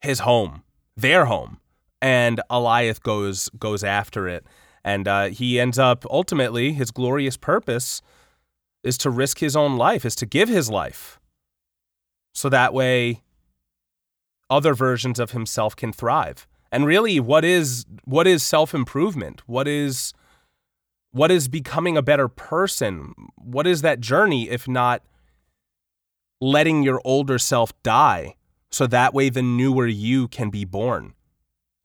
his 0.00 0.20
home, 0.20 0.64
their 0.96 1.26
home, 1.26 1.60
and 2.02 2.40
Alioth 2.50 3.00
goes 3.02 3.48
goes 3.50 3.84
after 3.84 4.26
it, 4.26 4.44
and 4.84 5.06
uh, 5.06 5.26
he 5.26 5.60
ends 5.60 5.78
up 5.78 6.04
ultimately 6.10 6.72
his 6.72 6.90
glorious 6.90 7.36
purpose 7.36 8.02
is 8.82 8.96
to 8.98 9.10
risk 9.10 9.38
his 9.38 9.54
own 9.54 9.76
life, 9.76 10.04
is 10.04 10.14
to 10.16 10.26
give 10.26 10.48
his 10.48 10.70
life. 10.70 11.20
So 12.34 12.48
that 12.48 12.72
way 12.72 13.22
other 14.48 14.74
versions 14.74 15.18
of 15.18 15.32
himself 15.32 15.76
can 15.76 15.92
thrive. 15.92 16.46
And 16.72 16.86
really 16.86 17.20
what 17.20 17.44
is 17.44 17.84
what 18.04 18.26
is 18.26 18.42
self-improvement? 18.42 19.42
What 19.46 19.68
is 19.68 20.14
what 21.12 21.30
is 21.30 21.48
becoming 21.48 21.96
a 21.96 22.02
better 22.02 22.28
person? 22.28 23.14
What 23.36 23.66
is 23.66 23.82
that 23.82 24.00
journey 24.00 24.48
if 24.48 24.68
not 24.68 25.02
letting 26.40 26.82
your 26.82 27.00
older 27.04 27.38
self 27.38 27.80
die 27.82 28.36
so 28.70 28.86
that 28.86 29.12
way 29.12 29.28
the 29.28 29.42
newer 29.42 29.86
you 29.86 30.28
can 30.28 30.50
be 30.50 30.64
born? 30.64 31.14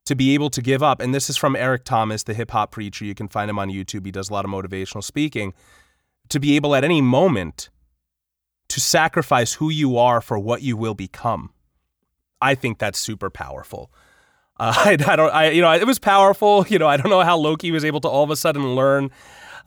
To 0.06 0.16
be 0.16 0.34
able 0.36 0.52
to 0.52 0.62
give 0.62 0.84
up. 0.84 1.02
And 1.02 1.16
this 1.16 1.30
is 1.30 1.38
from 1.38 1.56
Eric 1.56 1.84
Thomas, 1.84 2.24
the 2.24 2.34
hip 2.34 2.52
hop 2.52 2.72
preacher. 2.72 3.06
You 3.06 3.16
can 3.16 3.28
find 3.28 3.50
him 3.50 3.58
on 3.58 3.70
YouTube. 3.70 4.06
He 4.06 4.12
does 4.12 4.30
a 4.30 4.34
lot 4.34 4.46
of 4.46 4.52
motivational 4.52 5.04
speaking 5.04 5.54
to 6.30 6.40
be 6.40 6.56
able 6.56 6.76
at 6.76 6.84
any 6.84 7.02
moment 7.02 7.70
to 8.70 8.80
sacrifice 8.80 9.54
who 9.54 9.70
you 9.70 9.98
are 9.98 10.22
for 10.22 10.38
what 10.40 10.62
you 10.62 10.76
will 10.78 10.94
become. 10.94 11.52
I 12.42 12.56
think 12.56 12.78
that's 12.78 13.00
super 13.00 13.30
powerful. 13.30 13.92
Uh, 14.60 14.74
I, 14.78 14.92
I, 14.92 15.16
don't, 15.16 15.34
I, 15.34 15.50
you 15.52 15.62
know, 15.62 15.72
it 15.72 15.86
was 15.86 16.00
powerful. 16.00 16.66
You 16.68 16.80
know, 16.80 16.88
I 16.88 16.98
don't 16.98 17.10
know 17.10 17.22
how 17.22 17.38
Loki 17.38 17.72
was 17.72 17.86
able 17.86 18.02
to 18.02 18.08
all 18.08 18.24
of 18.24 18.30
a 18.30 18.36
sudden 18.36 18.76
learn. 18.76 19.12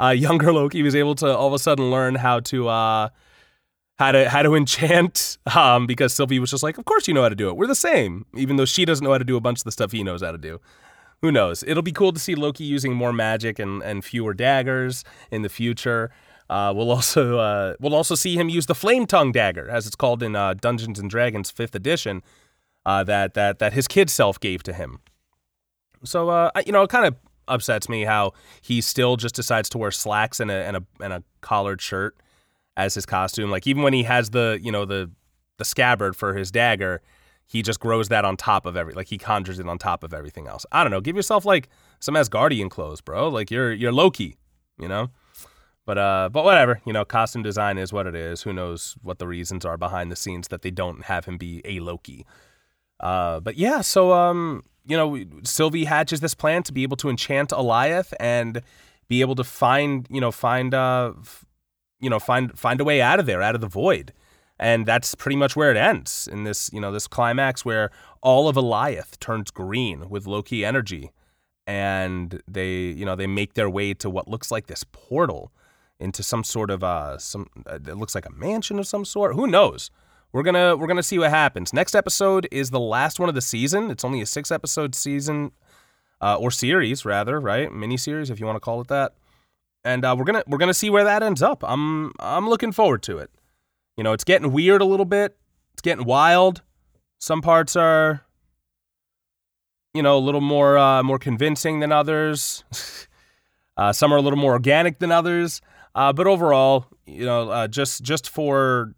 Uh, 0.00 0.10
younger 0.10 0.52
Loki 0.52 0.82
was 0.82 0.94
able 0.94 1.14
to 1.16 1.36
all 1.36 1.48
of 1.48 1.52
a 1.52 1.58
sudden 1.58 1.90
learn 1.90 2.14
how 2.14 2.40
to, 2.40 2.68
uh, 2.68 3.08
how 3.98 4.12
to, 4.12 4.28
how 4.28 4.42
to 4.42 4.54
enchant. 4.54 5.38
Um, 5.54 5.86
because 5.86 6.14
Sylvie 6.14 6.38
was 6.38 6.50
just 6.50 6.62
like, 6.62 6.78
of 6.78 6.84
course 6.84 7.08
you 7.08 7.14
know 7.14 7.22
how 7.22 7.28
to 7.28 7.34
do 7.34 7.48
it. 7.48 7.56
We're 7.56 7.66
the 7.66 7.74
same, 7.74 8.26
even 8.36 8.56
though 8.56 8.64
she 8.64 8.84
doesn't 8.84 9.02
know 9.02 9.12
how 9.12 9.18
to 9.18 9.24
do 9.24 9.36
a 9.36 9.40
bunch 9.40 9.60
of 9.60 9.64
the 9.64 9.72
stuff 9.72 9.92
he 9.92 10.04
knows 10.04 10.22
how 10.22 10.30
to 10.30 10.38
do. 10.38 10.60
Who 11.22 11.32
knows? 11.32 11.64
It'll 11.64 11.82
be 11.82 11.92
cool 11.92 12.12
to 12.12 12.20
see 12.20 12.34
Loki 12.34 12.64
using 12.64 12.94
more 12.94 13.12
magic 13.12 13.58
and, 13.58 13.82
and 13.82 14.04
fewer 14.04 14.34
daggers 14.34 15.04
in 15.30 15.42
the 15.42 15.48
future. 15.48 16.10
Uh, 16.48 16.72
we'll 16.74 16.90
also 16.90 17.38
uh, 17.38 17.74
we'll 17.80 17.94
also 17.94 18.14
see 18.14 18.36
him 18.36 18.48
use 18.48 18.66
the 18.66 18.74
flame 18.74 19.06
tongue 19.06 19.32
dagger, 19.32 19.68
as 19.68 19.86
it's 19.86 19.96
called 19.96 20.22
in 20.22 20.36
uh, 20.36 20.54
Dungeons 20.54 20.98
and 20.98 21.10
Dragons 21.10 21.50
Fifth 21.50 21.74
Edition, 21.74 22.22
uh, 22.86 23.04
that 23.04 23.34
that 23.34 23.58
that 23.58 23.72
his 23.72 23.88
kid 23.88 24.08
self 24.08 24.38
gave 24.38 24.62
to 24.62 24.72
him. 24.72 25.00
So 26.04 26.28
uh, 26.28 26.50
you 26.64 26.72
know, 26.72 26.82
it 26.82 26.90
kind 26.90 27.04
of 27.04 27.16
upsets 27.48 27.88
me 27.88 28.04
how 28.04 28.32
he 28.62 28.80
still 28.80 29.16
just 29.16 29.34
decides 29.34 29.68
to 29.70 29.78
wear 29.78 29.90
slacks 29.90 30.40
and 30.40 30.50
a 30.50 30.54
and 30.54 30.76
a 30.76 30.84
and 31.00 31.12
a 31.12 31.22
collared 31.40 31.82
shirt 31.82 32.16
as 32.78 32.94
his 32.94 33.04
costume. 33.04 33.50
Like 33.50 33.66
even 33.66 33.82
when 33.82 33.92
he 33.92 34.04
has 34.04 34.30
the 34.30 34.58
you 34.62 34.72
know 34.72 34.86
the 34.86 35.10
the 35.58 35.64
scabbard 35.64 36.16
for 36.16 36.34
his 36.34 36.50
dagger, 36.50 37.02
he 37.44 37.60
just 37.60 37.80
grows 37.80 38.08
that 38.08 38.24
on 38.24 38.38
top 38.38 38.64
of 38.64 38.76
every 38.76 38.94
like 38.94 39.08
he 39.08 39.18
conjures 39.18 39.58
it 39.58 39.68
on 39.68 39.76
top 39.76 40.02
of 40.02 40.14
everything 40.14 40.46
else. 40.46 40.64
I 40.72 40.82
don't 40.82 40.90
know. 40.90 41.02
Give 41.02 41.16
yourself 41.16 41.44
like 41.44 41.68
some 42.00 42.14
Asgardian 42.14 42.70
clothes, 42.70 43.02
bro. 43.02 43.28
Like 43.28 43.50
you're 43.50 43.72
you're 43.72 43.92
Loki, 43.92 44.36
you 44.78 44.88
know. 44.88 45.10
But 45.84 45.98
uh, 45.98 46.28
but 46.32 46.44
whatever, 46.44 46.80
you 46.86 46.92
know, 46.92 47.04
costume 47.04 47.42
design 47.42 47.76
is 47.76 47.92
what 47.92 48.06
it 48.06 48.14
is. 48.14 48.42
Who 48.42 48.52
knows 48.52 48.96
what 49.02 49.18
the 49.18 49.26
reasons 49.26 49.64
are 49.64 49.76
behind 49.76 50.12
the 50.12 50.16
scenes 50.16 50.48
that 50.48 50.62
they 50.62 50.70
don't 50.70 51.04
have 51.04 51.24
him 51.24 51.36
be 51.36 51.60
a 51.64 51.80
Loki. 51.80 52.24
Uh, 53.00 53.40
but 53.40 53.56
yeah, 53.56 53.80
so 53.80 54.12
um, 54.12 54.62
you 54.86 54.96
know, 54.96 55.18
Sylvie 55.44 55.84
hatches 55.84 56.20
this 56.20 56.34
plan 56.34 56.62
to 56.64 56.72
be 56.72 56.82
able 56.82 56.96
to 56.98 57.08
enchant 57.08 57.50
Alioth 57.50 58.12
and 58.20 58.62
be 59.08 59.22
able 59.22 59.34
to 59.34 59.44
find, 59.44 60.06
you 60.10 60.20
know, 60.20 60.30
find 60.30 60.74
uh, 60.74 61.12
you 62.00 62.10
know, 62.10 62.18
find 62.18 62.58
find 62.58 62.80
a 62.80 62.84
way 62.84 63.00
out 63.00 63.20
of 63.20 63.26
there, 63.26 63.42
out 63.42 63.54
of 63.54 63.60
the 63.60 63.68
void. 63.68 64.12
And 64.60 64.86
that's 64.86 65.14
pretty 65.14 65.36
much 65.36 65.54
where 65.54 65.70
it 65.70 65.76
ends 65.76 66.28
in 66.30 66.42
this, 66.42 66.68
you 66.72 66.80
know, 66.80 66.90
this 66.90 67.06
climax 67.06 67.64
where 67.64 67.90
all 68.22 68.48
of 68.48 68.56
Alioth 68.56 69.18
turns 69.20 69.52
green 69.52 70.08
with 70.08 70.26
Loki 70.26 70.64
energy 70.64 71.12
and 71.66 72.42
they, 72.48 72.74
you 72.74 73.04
know, 73.04 73.14
they 73.14 73.28
make 73.28 73.54
their 73.54 73.70
way 73.70 73.94
to 73.94 74.10
what 74.10 74.26
looks 74.26 74.50
like 74.50 74.66
this 74.66 74.84
portal 74.90 75.52
into 76.00 76.22
some 76.22 76.44
sort 76.44 76.70
of 76.70 76.84
uh 76.84 77.18
some 77.18 77.48
uh, 77.66 77.74
it 77.74 77.96
looks 77.96 78.14
like 78.14 78.26
a 78.26 78.32
mansion 78.32 78.78
of 78.78 78.86
some 78.86 79.04
sort. 79.04 79.34
Who 79.34 79.46
knows? 79.46 79.90
We're 80.32 80.42
gonna 80.42 80.76
we're 80.76 80.86
gonna 80.86 81.02
see 81.02 81.18
what 81.18 81.30
happens. 81.30 81.72
Next 81.72 81.94
episode 81.94 82.48
is 82.50 82.70
the 82.70 82.80
last 82.80 83.18
one 83.20 83.28
of 83.28 83.34
the 83.34 83.40
season. 83.40 83.90
It's 83.90 84.04
only 84.04 84.20
a 84.20 84.26
six 84.26 84.50
episode 84.50 84.94
season, 84.94 85.52
uh, 86.20 86.36
or 86.36 86.50
series 86.50 87.04
rather, 87.04 87.40
right? 87.40 87.72
Mini 87.72 87.96
series 87.96 88.30
if 88.30 88.40
you 88.40 88.46
want 88.46 88.56
to 88.56 88.60
call 88.60 88.80
it 88.80 88.88
that. 88.88 89.14
And 89.84 90.04
uh, 90.04 90.14
we're 90.18 90.24
gonna 90.24 90.44
we're 90.46 90.58
gonna 90.58 90.74
see 90.74 90.90
where 90.90 91.04
that 91.04 91.22
ends 91.22 91.42
up. 91.42 91.62
I'm 91.66 92.12
I'm 92.18 92.48
looking 92.48 92.72
forward 92.72 93.02
to 93.04 93.18
it. 93.18 93.30
You 93.96 94.04
know, 94.04 94.12
it's 94.12 94.24
getting 94.24 94.52
weird 94.52 94.80
a 94.80 94.84
little 94.84 95.06
bit. 95.06 95.36
It's 95.72 95.82
getting 95.82 96.04
wild. 96.04 96.62
Some 97.18 97.40
parts 97.40 97.74
are, 97.74 98.24
you 99.94 100.02
know, 100.02 100.16
a 100.16 100.20
little 100.20 100.40
more 100.40 100.78
uh, 100.78 101.02
more 101.02 101.18
convincing 101.18 101.80
than 101.80 101.92
others. 101.92 102.64
uh, 103.76 103.92
some 103.92 104.12
are 104.12 104.16
a 104.16 104.22
little 104.22 104.38
more 104.38 104.52
organic 104.52 104.98
than 104.98 105.10
others. 105.12 105.60
Uh, 105.94 106.12
but 106.12 106.26
overall, 106.26 106.86
you 107.06 107.24
know, 107.24 107.50
uh, 107.50 107.68
just 107.68 108.02
just 108.02 108.28
for 108.28 108.94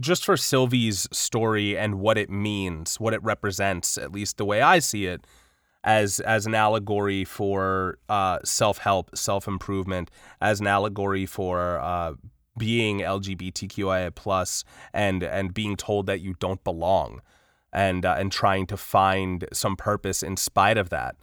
just 0.00 0.24
for 0.24 0.36
Sylvie's 0.36 1.06
story 1.12 1.76
and 1.76 2.00
what 2.00 2.18
it 2.18 2.30
means, 2.30 2.98
what 2.98 3.14
it 3.14 3.22
represents, 3.22 3.96
at 3.96 4.12
least 4.12 4.38
the 4.38 4.44
way 4.44 4.60
I 4.60 4.78
see 4.78 5.06
it, 5.06 5.26
as 5.84 6.18
as 6.20 6.46
an 6.46 6.54
allegory 6.54 7.24
for 7.24 7.98
uh, 8.08 8.38
self 8.42 8.78
help, 8.78 9.16
self 9.16 9.46
improvement, 9.46 10.10
as 10.40 10.60
an 10.60 10.66
allegory 10.66 11.26
for 11.26 11.78
uh, 11.78 12.14
being 12.58 13.00
LGBTQIA 13.00 14.14
plus 14.14 14.64
and 14.92 15.22
and 15.22 15.54
being 15.54 15.76
told 15.76 16.06
that 16.06 16.20
you 16.20 16.34
don't 16.40 16.64
belong, 16.64 17.20
and 17.72 18.04
uh, 18.04 18.16
and 18.18 18.32
trying 18.32 18.66
to 18.66 18.76
find 18.76 19.46
some 19.52 19.76
purpose 19.76 20.22
in 20.22 20.36
spite 20.36 20.78
of 20.78 20.88
that. 20.88 21.16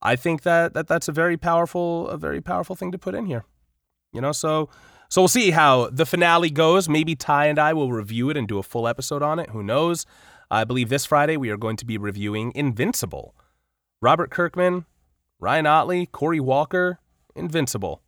I 0.00 0.14
think 0.14 0.42
that, 0.42 0.74
that 0.74 0.86
that's 0.86 1.08
a 1.08 1.12
very 1.12 1.36
powerful 1.36 2.08
a 2.08 2.16
very 2.16 2.40
powerful 2.40 2.76
thing 2.76 2.92
to 2.92 2.98
put 2.98 3.14
in 3.14 3.26
here. 3.26 3.44
You 4.12 4.20
know, 4.20 4.32
so 4.32 4.70
so 5.08 5.20
we'll 5.22 5.28
see 5.28 5.50
how 5.50 5.90
the 5.90 6.06
finale 6.06 6.50
goes. 6.50 6.88
Maybe 6.88 7.16
Ty 7.16 7.46
and 7.46 7.58
I 7.58 7.72
will 7.72 7.90
review 7.90 8.30
it 8.30 8.36
and 8.36 8.46
do 8.46 8.58
a 8.58 8.62
full 8.62 8.86
episode 8.86 9.22
on 9.22 9.40
it. 9.40 9.50
Who 9.50 9.64
knows? 9.64 10.06
I 10.48 10.62
believe 10.62 10.90
this 10.90 11.06
Friday 11.06 11.36
we 11.36 11.50
are 11.50 11.56
going 11.56 11.76
to 11.78 11.84
be 11.84 11.98
reviewing 11.98 12.52
Invincible. 12.54 13.34
Robert 14.02 14.30
Kirkman, 14.30 14.84
Ryan 15.40 15.66
Ottley, 15.66 16.06
Corey 16.06 16.40
Walker, 16.40 17.00
Invincible. 17.34 18.02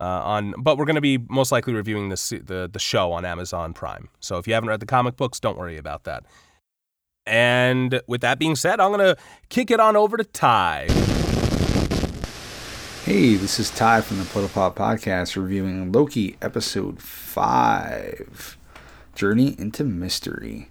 Uh, 0.00 0.04
on, 0.04 0.54
but 0.58 0.78
we're 0.78 0.84
going 0.84 0.94
to 0.94 1.00
be 1.00 1.18
most 1.28 1.50
likely 1.50 1.74
reviewing 1.74 2.08
the 2.08 2.68
the 2.72 2.78
show 2.78 3.10
on 3.10 3.24
Amazon 3.24 3.72
Prime. 3.74 4.08
So 4.20 4.38
if 4.38 4.46
you 4.46 4.54
haven't 4.54 4.68
read 4.68 4.78
the 4.78 4.86
comic 4.86 5.16
books, 5.16 5.40
don't 5.40 5.58
worry 5.58 5.76
about 5.76 6.04
that. 6.04 6.24
And 7.26 8.00
with 8.06 8.20
that 8.20 8.38
being 8.38 8.54
said, 8.54 8.78
I'm 8.78 8.92
going 8.92 9.14
to 9.14 9.20
kick 9.48 9.72
it 9.72 9.80
on 9.80 9.96
over 9.96 10.16
to 10.16 10.24
Ty. 10.24 10.86
Hey, 13.04 13.34
this 13.34 13.58
is 13.58 13.70
Ty 13.70 14.02
from 14.02 14.18
the 14.18 14.24
Politipop 14.24 14.76
Podcast 14.76 15.34
reviewing 15.34 15.90
Loki 15.90 16.36
Episode 16.40 17.02
5 17.02 18.56
Journey 19.14 19.56
into 19.58 19.82
Mystery. 19.82 20.70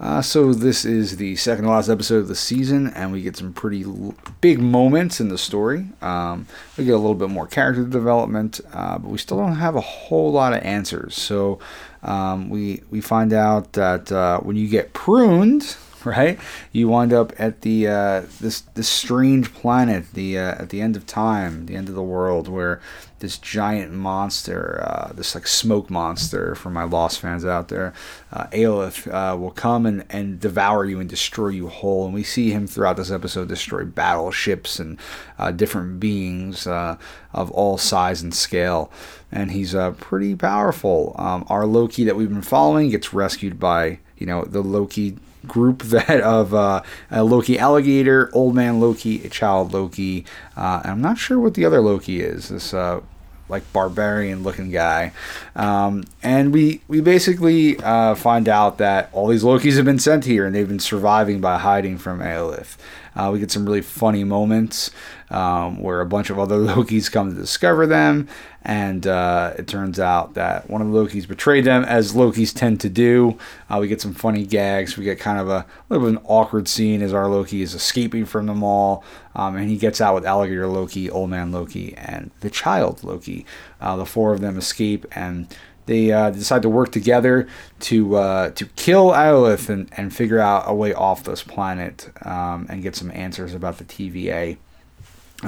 Uh, 0.00 0.22
so, 0.22 0.54
this 0.54 0.84
is 0.84 1.16
the 1.16 1.34
second 1.34 1.64
to 1.64 1.70
last 1.70 1.88
episode 1.88 2.18
of 2.18 2.28
the 2.28 2.36
season, 2.36 2.86
and 2.88 3.10
we 3.10 3.20
get 3.20 3.36
some 3.36 3.52
pretty 3.52 3.82
l- 3.82 4.14
big 4.40 4.60
moments 4.60 5.20
in 5.20 5.28
the 5.28 5.38
story. 5.38 5.86
Um, 6.00 6.46
we 6.76 6.84
get 6.84 6.92
a 6.92 6.98
little 6.98 7.16
bit 7.16 7.30
more 7.30 7.48
character 7.48 7.84
development, 7.84 8.60
uh, 8.72 8.98
but 8.98 9.10
we 9.10 9.18
still 9.18 9.38
don't 9.38 9.56
have 9.56 9.74
a 9.74 9.80
whole 9.80 10.30
lot 10.30 10.52
of 10.52 10.62
answers. 10.62 11.16
So, 11.16 11.58
um, 12.04 12.48
we, 12.48 12.82
we 12.90 13.00
find 13.00 13.32
out 13.32 13.72
that 13.72 14.12
uh, 14.12 14.38
when 14.38 14.54
you 14.54 14.68
get 14.68 14.92
pruned, 14.92 15.76
right? 16.04 16.38
You 16.70 16.86
wind 16.88 17.12
up 17.12 17.32
at 17.38 17.62
the 17.62 17.88
uh, 17.88 18.22
this 18.40 18.60
this 18.60 18.88
strange 18.88 19.52
planet, 19.52 20.12
the 20.14 20.38
uh, 20.38 20.62
at 20.62 20.68
the 20.70 20.80
end 20.80 20.94
of 20.96 21.06
time, 21.06 21.66
the 21.66 21.74
end 21.74 21.88
of 21.88 21.96
the 21.96 22.02
world, 22.04 22.46
where 22.46 22.80
this 23.20 23.38
giant 23.38 23.92
monster, 23.92 24.82
uh, 24.86 25.12
this 25.12 25.34
like 25.34 25.46
smoke 25.46 25.90
monster 25.90 26.54
for 26.54 26.70
my 26.70 26.84
Lost 26.84 27.20
fans 27.20 27.44
out 27.44 27.68
there, 27.68 27.92
uh, 28.32 28.46
Alioth, 28.48 29.06
uh, 29.12 29.36
will 29.36 29.50
come 29.50 29.86
and, 29.86 30.04
and 30.10 30.40
devour 30.40 30.84
you 30.84 31.00
and 31.00 31.08
destroy 31.08 31.48
you 31.48 31.68
whole. 31.68 32.04
And 32.04 32.14
we 32.14 32.22
see 32.22 32.50
him 32.50 32.66
throughout 32.66 32.96
this 32.96 33.10
episode 33.10 33.48
destroy 33.48 33.84
battleships 33.84 34.78
and 34.78 34.98
uh, 35.38 35.50
different 35.50 36.00
beings 36.00 36.66
uh, 36.66 36.96
of 37.32 37.50
all 37.50 37.78
size 37.78 38.22
and 38.22 38.34
scale. 38.34 38.90
And 39.30 39.50
he's 39.50 39.74
uh, 39.74 39.92
pretty 39.92 40.34
powerful. 40.34 41.14
Um, 41.18 41.44
our 41.48 41.66
Loki 41.66 42.04
that 42.04 42.16
we've 42.16 42.28
been 42.28 42.42
following 42.42 42.90
gets 42.90 43.12
rescued 43.12 43.58
by 43.58 43.98
you 44.16 44.26
know 44.26 44.44
the 44.44 44.62
Loki 44.62 45.16
group 45.48 45.82
that 45.84 46.20
of 46.20 46.54
uh, 46.54 46.82
Loki 47.10 47.58
alligator, 47.58 48.30
old 48.32 48.54
man 48.54 48.80
Loki, 48.80 49.28
child 49.28 49.72
Loki, 49.72 50.24
uh, 50.56 50.82
I'm 50.84 51.00
not 51.00 51.18
sure 51.18 51.38
what 51.38 51.54
the 51.54 51.64
other 51.64 51.80
Loki 51.80 52.20
is. 52.20 52.48
This 52.48 52.74
uh, 52.74 53.00
like 53.48 53.70
barbarian 53.72 54.42
looking 54.42 54.70
guy, 54.70 55.12
um, 55.56 56.04
and 56.22 56.52
we 56.52 56.82
we 56.86 57.00
basically 57.00 57.78
uh, 57.78 58.14
find 58.14 58.48
out 58.48 58.78
that 58.78 59.08
all 59.12 59.28
these 59.28 59.42
Lokis 59.42 59.76
have 59.76 59.84
been 59.84 59.98
sent 59.98 60.24
here 60.24 60.46
and 60.46 60.54
they've 60.54 60.68
been 60.68 60.78
surviving 60.78 61.40
by 61.40 61.58
hiding 61.58 61.98
from 61.98 62.20
Alioth. 62.20 62.76
Uh, 63.16 63.30
we 63.32 63.40
get 63.40 63.50
some 63.50 63.64
really 63.64 63.80
funny 63.80 64.22
moments 64.22 64.92
um, 65.30 65.80
where 65.80 66.00
a 66.00 66.06
bunch 66.06 66.30
of 66.30 66.38
other 66.38 66.56
Lokis 66.58 67.10
come 67.10 67.34
to 67.34 67.40
discover 67.40 67.86
them, 67.86 68.28
and 68.68 69.06
uh, 69.06 69.54
it 69.56 69.66
turns 69.66 69.98
out 69.98 70.34
that 70.34 70.68
one 70.68 70.82
of 70.82 70.92
the 70.92 70.92
Lokis 70.92 71.26
betrayed 71.26 71.64
them, 71.64 71.84
as 71.84 72.12
Lokis 72.12 72.54
tend 72.54 72.82
to 72.82 72.90
do. 72.90 73.38
Uh, 73.70 73.78
we 73.80 73.88
get 73.88 74.02
some 74.02 74.12
funny 74.12 74.44
gags. 74.44 74.98
We 74.98 75.04
get 75.04 75.18
kind 75.18 75.40
of 75.40 75.48
a 75.48 75.64
little 75.88 76.06
bit 76.06 76.16
of 76.16 76.22
an 76.22 76.28
awkward 76.28 76.68
scene 76.68 77.00
as 77.00 77.14
our 77.14 77.28
Loki 77.28 77.62
is 77.62 77.72
escaping 77.74 78.26
from 78.26 78.44
them 78.44 78.62
all, 78.62 79.02
um, 79.34 79.56
and 79.56 79.70
he 79.70 79.78
gets 79.78 80.02
out 80.02 80.14
with 80.14 80.26
Alligator 80.26 80.66
Loki, 80.66 81.08
Old 81.08 81.30
Man 81.30 81.50
Loki, 81.50 81.94
and 81.96 82.30
the 82.40 82.50
Child 82.50 83.02
Loki. 83.02 83.46
Uh, 83.80 83.96
the 83.96 84.04
four 84.04 84.34
of 84.34 84.42
them 84.42 84.58
escape 84.58 85.06
and 85.12 85.48
they 85.86 86.12
uh, 86.12 86.28
decide 86.28 86.60
to 86.60 86.68
work 86.68 86.92
together 86.92 87.48
to 87.80 88.16
uh, 88.16 88.50
to 88.50 88.66
kill 88.76 89.12
Alioth 89.12 89.70
and, 89.70 89.88
and 89.96 90.14
figure 90.14 90.38
out 90.38 90.64
a 90.66 90.74
way 90.74 90.92
off 90.92 91.24
this 91.24 91.42
planet 91.42 92.10
um, 92.26 92.66
and 92.68 92.82
get 92.82 92.94
some 92.94 93.10
answers 93.12 93.54
about 93.54 93.78
the 93.78 93.84
TVA. 93.84 94.58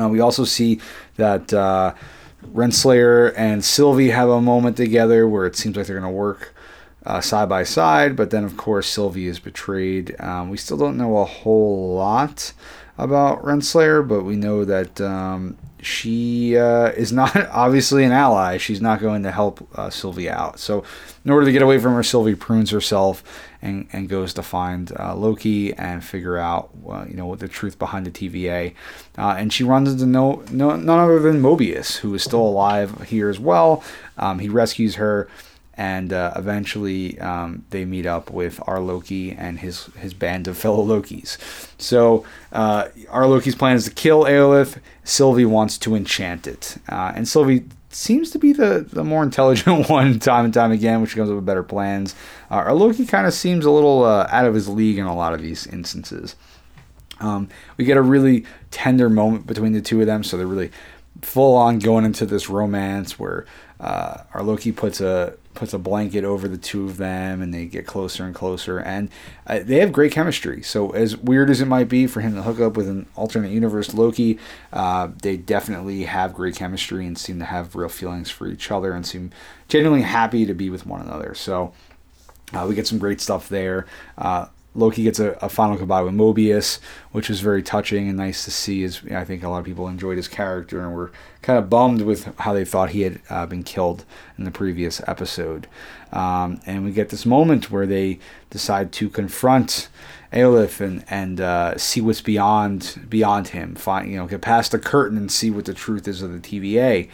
Uh, 0.00 0.08
we 0.08 0.20
also 0.20 0.44
see 0.44 0.80
that 1.16 1.52
uh, 1.52 1.92
Renslayer 2.46 3.32
and 3.36 3.64
Sylvie 3.64 4.10
have 4.10 4.28
a 4.28 4.40
moment 4.40 4.76
together 4.76 5.28
where 5.28 5.46
it 5.46 5.56
seems 5.56 5.76
like 5.76 5.86
they're 5.86 6.00
going 6.00 6.10
to 6.10 6.16
work 6.16 6.54
uh, 7.04 7.20
side 7.20 7.48
by 7.48 7.64
side, 7.64 8.16
but 8.16 8.30
then 8.30 8.44
of 8.44 8.56
course 8.56 8.88
Sylvie 8.88 9.26
is 9.26 9.38
betrayed. 9.38 10.18
Um, 10.20 10.50
we 10.50 10.56
still 10.56 10.76
don't 10.76 10.96
know 10.96 11.18
a 11.18 11.24
whole 11.24 11.94
lot 11.94 12.52
about 12.98 13.42
Renslayer, 13.42 14.06
but 14.06 14.24
we 14.24 14.36
know 14.36 14.64
that 14.64 15.00
um, 15.00 15.56
she 15.82 16.56
uh, 16.56 16.90
is 16.90 17.12
not 17.12 17.36
obviously 17.50 18.04
an 18.04 18.12
ally. 18.12 18.56
She's 18.58 18.80
not 18.80 19.00
going 19.00 19.22
to 19.22 19.30
help 19.30 19.66
uh, 19.78 19.90
Sylvie 19.90 20.30
out. 20.30 20.58
So, 20.58 20.84
in 21.24 21.30
order 21.30 21.44
to 21.46 21.52
get 21.52 21.62
away 21.62 21.78
from 21.78 21.94
her, 21.94 22.02
Sylvie 22.02 22.34
prunes 22.34 22.70
herself 22.70 23.22
and, 23.60 23.88
and 23.92 24.08
goes 24.08 24.32
to 24.34 24.42
find 24.42 24.90
uh, 24.98 25.14
Loki 25.14 25.74
and 25.74 26.02
figure 26.02 26.38
out, 26.38 26.70
you 27.08 27.14
know, 27.14 27.36
the 27.36 27.48
truth 27.48 27.78
behind 27.78 28.06
the 28.06 28.10
TVA. 28.10 28.74
Uh, 29.18 29.34
and 29.38 29.52
she 29.52 29.62
runs 29.62 29.92
into 29.92 30.06
no, 30.06 30.42
no 30.50 30.76
none 30.76 30.98
other 30.98 31.18
than 31.18 31.42
Mobius, 31.42 31.98
who 31.98 32.14
is 32.14 32.22
still 32.22 32.40
alive 32.40 33.02
here 33.08 33.28
as 33.28 33.38
well. 33.38 33.84
Um, 34.16 34.38
he 34.38 34.48
rescues 34.48 34.94
her 34.94 35.28
and 35.80 36.12
uh, 36.12 36.30
eventually 36.36 37.18
um, 37.20 37.64
they 37.70 37.86
meet 37.86 38.04
up 38.04 38.30
with 38.30 38.60
our 38.66 38.80
Loki 38.80 39.32
and 39.32 39.60
his 39.60 39.86
his 39.96 40.12
band 40.12 40.46
of 40.46 40.58
fellow 40.58 40.84
Lokis. 40.84 41.38
So 41.78 42.26
uh, 42.52 42.88
our 43.08 43.26
Loki's 43.26 43.54
plan 43.54 43.76
is 43.76 43.86
to 43.86 43.90
kill 43.90 44.24
Alioth. 44.24 44.78
Sylvie 45.04 45.46
wants 45.46 45.78
to 45.78 45.94
enchant 45.94 46.46
it, 46.46 46.76
uh, 46.90 47.12
and 47.16 47.26
Sylvie 47.26 47.64
seems 47.88 48.30
to 48.32 48.38
be 48.38 48.52
the, 48.52 48.86
the 48.92 49.02
more 49.02 49.22
intelligent 49.22 49.88
one 49.88 50.18
time 50.18 50.44
and 50.44 50.52
time 50.52 50.70
again, 50.70 51.00
which 51.00 51.16
comes 51.16 51.30
up 51.30 51.36
with 51.36 51.46
better 51.46 51.62
plans. 51.62 52.14
Uh, 52.50 52.56
our 52.56 52.74
Loki 52.74 53.06
kind 53.06 53.26
of 53.26 53.32
seems 53.32 53.64
a 53.64 53.70
little 53.70 54.04
uh, 54.04 54.28
out 54.30 54.44
of 54.44 54.52
his 54.52 54.68
league 54.68 54.98
in 54.98 55.06
a 55.06 55.16
lot 55.16 55.32
of 55.32 55.40
these 55.40 55.66
instances. 55.66 56.36
Um, 57.20 57.48
we 57.78 57.86
get 57.86 57.96
a 57.96 58.02
really 58.02 58.44
tender 58.70 59.08
moment 59.08 59.46
between 59.46 59.72
the 59.72 59.80
two 59.80 59.98
of 60.02 60.06
them, 60.06 60.24
so 60.24 60.36
they're 60.36 60.46
really 60.46 60.72
full 61.22 61.56
on 61.56 61.78
going 61.78 62.04
into 62.04 62.26
this 62.26 62.50
romance 62.50 63.18
where 63.18 63.46
uh, 63.80 64.18
our 64.34 64.42
Loki 64.42 64.72
puts 64.72 65.00
a 65.00 65.36
puts 65.54 65.72
a 65.72 65.78
blanket 65.78 66.24
over 66.24 66.46
the 66.46 66.56
two 66.56 66.84
of 66.84 66.96
them 66.96 67.42
and 67.42 67.52
they 67.52 67.66
get 67.66 67.86
closer 67.86 68.24
and 68.24 68.34
closer 68.34 68.78
and 68.78 69.10
uh, 69.46 69.58
they 69.62 69.78
have 69.80 69.92
great 69.92 70.12
chemistry. 70.12 70.62
So 70.62 70.90
as 70.90 71.16
weird 71.16 71.50
as 71.50 71.60
it 71.60 71.66
might 71.66 71.88
be 71.88 72.06
for 72.06 72.20
him 72.20 72.34
to 72.34 72.42
hook 72.42 72.60
up 72.60 72.76
with 72.76 72.88
an 72.88 73.06
alternate 73.16 73.50
universe 73.50 73.92
loki 73.92 74.38
uh, 74.72 75.08
they 75.22 75.36
definitely 75.36 76.04
have 76.04 76.34
great 76.34 76.54
chemistry 76.54 77.06
and 77.06 77.18
seem 77.18 77.38
to 77.40 77.44
have 77.44 77.74
real 77.74 77.88
feelings 77.88 78.30
for 78.30 78.46
each 78.46 78.70
other 78.70 78.92
and 78.92 79.06
seem 79.06 79.30
genuinely 79.68 80.04
happy 80.04 80.46
to 80.46 80.54
be 80.54 80.70
with 80.70 80.86
one 80.86 81.00
another. 81.00 81.34
So 81.34 81.72
uh, 82.52 82.66
we 82.68 82.74
get 82.74 82.86
some 82.86 82.98
great 82.98 83.20
stuff 83.20 83.48
there. 83.48 83.86
Uh, 84.16 84.46
Loki 84.74 85.02
gets 85.02 85.18
a, 85.18 85.32
a, 85.42 85.48
final 85.48 85.76
goodbye 85.76 86.02
with 86.02 86.14
Mobius, 86.14 86.78
which 87.10 87.28
was 87.28 87.40
very 87.40 87.62
touching 87.62 88.08
and 88.08 88.16
nice 88.16 88.44
to 88.44 88.52
see. 88.52 88.84
As 88.84 89.02
I 89.10 89.24
think 89.24 89.42
a 89.42 89.48
lot 89.48 89.58
of 89.58 89.64
people 89.64 89.88
enjoyed 89.88 90.16
his 90.16 90.28
character 90.28 90.80
and 90.80 90.94
were 90.94 91.10
kind 91.42 91.58
of 91.58 91.68
bummed 91.68 92.02
with 92.02 92.32
how 92.38 92.52
they 92.52 92.64
thought 92.64 92.90
he 92.90 93.02
had 93.02 93.20
uh, 93.28 93.46
been 93.46 93.64
killed 93.64 94.04
in 94.38 94.44
the 94.44 94.50
previous 94.52 95.00
episode. 95.08 95.66
Um, 96.12 96.60
and 96.66 96.84
we 96.84 96.92
get 96.92 97.08
this 97.08 97.26
moment 97.26 97.70
where 97.70 97.86
they 97.86 98.20
decide 98.50 98.92
to 98.92 99.08
confront 99.08 99.88
Alioth 100.32 100.80
and 100.80 101.04
and 101.10 101.40
uh, 101.40 101.76
see 101.76 102.00
what's 102.00 102.20
beyond 102.20 103.06
beyond 103.08 103.48
him. 103.48 103.74
Find 103.74 104.10
you 104.10 104.16
know 104.18 104.26
get 104.26 104.40
past 104.40 104.70
the 104.70 104.78
curtain 104.78 105.18
and 105.18 105.32
see 105.32 105.50
what 105.50 105.64
the 105.64 105.74
truth 105.74 106.06
is 106.06 106.22
of 106.22 106.32
the 106.32 106.38
TVA. 106.38 107.08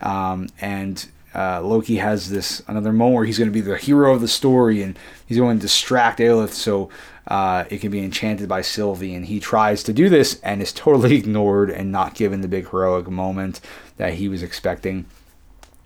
Um, 0.00 0.48
and 0.60 1.08
uh, 1.36 1.60
Loki 1.62 1.96
has 1.96 2.30
this 2.30 2.62
another 2.66 2.92
moment 2.92 3.16
where 3.16 3.24
he's 3.26 3.38
going 3.38 3.50
to 3.50 3.54
be 3.54 3.60
the 3.60 3.76
hero 3.76 4.14
of 4.14 4.22
the 4.22 4.28
story 4.28 4.82
and 4.82 4.98
he's 5.26 5.36
going 5.36 5.58
to 5.58 5.62
distract 5.62 6.18
Alioth 6.18 6.52
so 6.52 6.88
uh, 7.28 7.64
it 7.68 7.80
can 7.80 7.90
be 7.90 8.02
enchanted 8.02 8.48
by 8.48 8.62
Sylvie. 8.62 9.14
And 9.14 9.26
he 9.26 9.38
tries 9.38 9.82
to 9.82 9.92
do 9.92 10.08
this 10.08 10.40
and 10.40 10.62
is 10.62 10.72
totally 10.72 11.14
ignored 11.18 11.70
and 11.70 11.92
not 11.92 12.14
given 12.14 12.40
the 12.40 12.48
big 12.48 12.70
heroic 12.70 13.08
moment 13.08 13.60
that 13.98 14.14
he 14.14 14.28
was 14.28 14.42
expecting 14.42 15.04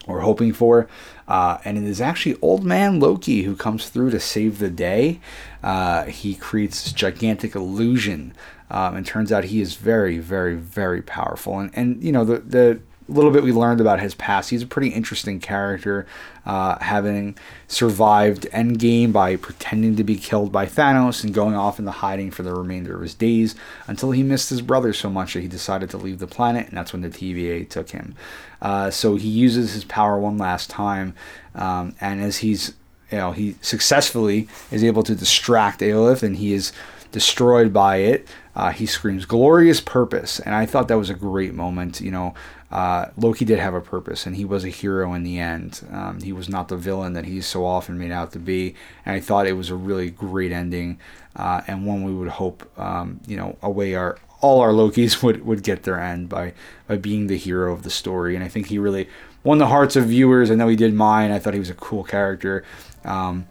or 0.06 0.20
hoping 0.20 0.52
for. 0.52 0.88
Uh, 1.26 1.58
and 1.64 1.76
it 1.76 1.84
is 1.84 2.00
actually 2.00 2.36
Old 2.40 2.64
Man 2.64 3.00
Loki 3.00 3.42
who 3.42 3.56
comes 3.56 3.88
through 3.88 4.10
to 4.10 4.20
save 4.20 4.60
the 4.60 4.70
day. 4.70 5.20
Uh, 5.64 6.04
he 6.04 6.36
creates 6.36 6.84
this 6.84 6.92
gigantic 6.92 7.56
illusion. 7.56 8.34
Um, 8.72 8.94
and 8.94 9.04
turns 9.04 9.32
out 9.32 9.42
he 9.44 9.60
is 9.60 9.74
very, 9.74 10.18
very, 10.18 10.54
very 10.54 11.02
powerful. 11.02 11.58
And, 11.58 11.72
and 11.74 12.04
you 12.04 12.12
know, 12.12 12.24
the, 12.24 12.38
the 12.38 12.80
little 13.12 13.30
bit 13.30 13.42
we 13.42 13.52
learned 13.52 13.80
about 13.80 14.00
his 14.00 14.14
past, 14.14 14.50
he's 14.50 14.62
a 14.62 14.66
pretty 14.66 14.88
interesting 14.88 15.40
character, 15.40 16.06
uh, 16.46 16.78
having 16.78 17.36
survived 17.68 18.48
Endgame 18.52 19.12
by 19.12 19.36
pretending 19.36 19.96
to 19.96 20.04
be 20.04 20.16
killed 20.16 20.52
by 20.52 20.66
Thanos 20.66 21.24
and 21.24 21.34
going 21.34 21.54
off 21.54 21.78
into 21.78 21.90
hiding 21.90 22.30
for 22.30 22.42
the 22.42 22.54
remainder 22.54 22.94
of 22.94 23.02
his 23.02 23.14
days 23.14 23.54
until 23.86 24.10
he 24.12 24.22
missed 24.22 24.50
his 24.50 24.62
brother 24.62 24.92
so 24.92 25.10
much 25.10 25.34
that 25.34 25.40
he 25.40 25.48
decided 25.48 25.90
to 25.90 25.96
leave 25.96 26.18
the 26.18 26.26
planet, 26.26 26.68
and 26.68 26.76
that's 26.76 26.92
when 26.92 27.02
the 27.02 27.08
TVA 27.08 27.68
took 27.68 27.90
him. 27.90 28.14
Uh, 28.62 28.90
so 28.90 29.16
he 29.16 29.28
uses 29.28 29.72
his 29.72 29.84
power 29.84 30.18
one 30.18 30.38
last 30.38 30.70
time, 30.70 31.14
um, 31.54 31.94
and 32.00 32.20
as 32.20 32.38
he's 32.38 32.74
you 33.10 33.18
know 33.18 33.32
he 33.32 33.56
successfully 33.60 34.48
is 34.70 34.84
able 34.84 35.02
to 35.02 35.14
distract 35.14 35.80
Alioth, 35.80 36.22
and 36.22 36.36
he 36.36 36.52
is 36.52 36.72
destroyed 37.12 37.72
by 37.72 37.96
it, 37.96 38.28
uh, 38.54 38.70
he 38.70 38.86
screams 38.86 39.24
glorious 39.24 39.80
purpose, 39.80 40.38
and 40.40 40.54
I 40.54 40.66
thought 40.66 40.88
that 40.88 40.98
was 40.98 41.10
a 41.10 41.14
great 41.14 41.54
moment. 41.54 42.00
You 42.00 42.10
know, 42.10 42.34
uh, 42.70 43.06
Loki 43.16 43.44
did 43.44 43.58
have 43.58 43.74
a 43.74 43.80
purpose, 43.80 44.26
and 44.26 44.36
he 44.36 44.44
was 44.44 44.64
a 44.64 44.68
hero 44.68 45.12
in 45.14 45.24
the 45.24 45.38
end. 45.38 45.80
Um, 45.90 46.20
he 46.20 46.32
was 46.32 46.48
not 46.48 46.68
the 46.68 46.76
villain 46.76 47.14
that 47.14 47.24
he's 47.24 47.46
so 47.46 47.66
often 47.66 47.98
made 47.98 48.12
out 48.12 48.32
to 48.32 48.38
be, 48.38 48.74
and 49.04 49.16
I 49.16 49.20
thought 49.20 49.46
it 49.46 49.54
was 49.54 49.70
a 49.70 49.74
really 49.74 50.10
great 50.10 50.52
ending, 50.52 51.00
uh, 51.34 51.62
and 51.66 51.84
one 51.84 52.04
we 52.04 52.14
would 52.14 52.28
hope, 52.28 52.70
um, 52.78 53.20
you 53.26 53.36
know, 53.36 53.56
away 53.62 53.94
our 53.94 54.18
all 54.40 54.60
our 54.60 54.70
Lokis 54.70 55.22
would, 55.22 55.44
would 55.44 55.62
get 55.62 55.82
their 55.82 56.00
end 56.00 56.28
by 56.28 56.52
by 56.86 56.96
being 56.96 57.26
the 57.26 57.36
hero 57.36 57.72
of 57.72 57.82
the 57.82 57.90
story, 57.90 58.36
and 58.36 58.44
I 58.44 58.48
think 58.48 58.68
he 58.68 58.78
really 58.78 59.08
won 59.42 59.58
the 59.58 59.66
hearts 59.66 59.96
of 59.96 60.06
viewers. 60.06 60.50
I 60.50 60.54
know 60.54 60.68
he 60.68 60.76
did 60.76 60.94
mine. 60.94 61.32
I 61.32 61.40
thought 61.40 61.54
he 61.54 61.60
was 61.60 61.70
a 61.70 61.74
cool 61.74 62.04
character. 62.04 62.64
Um, 63.04 63.46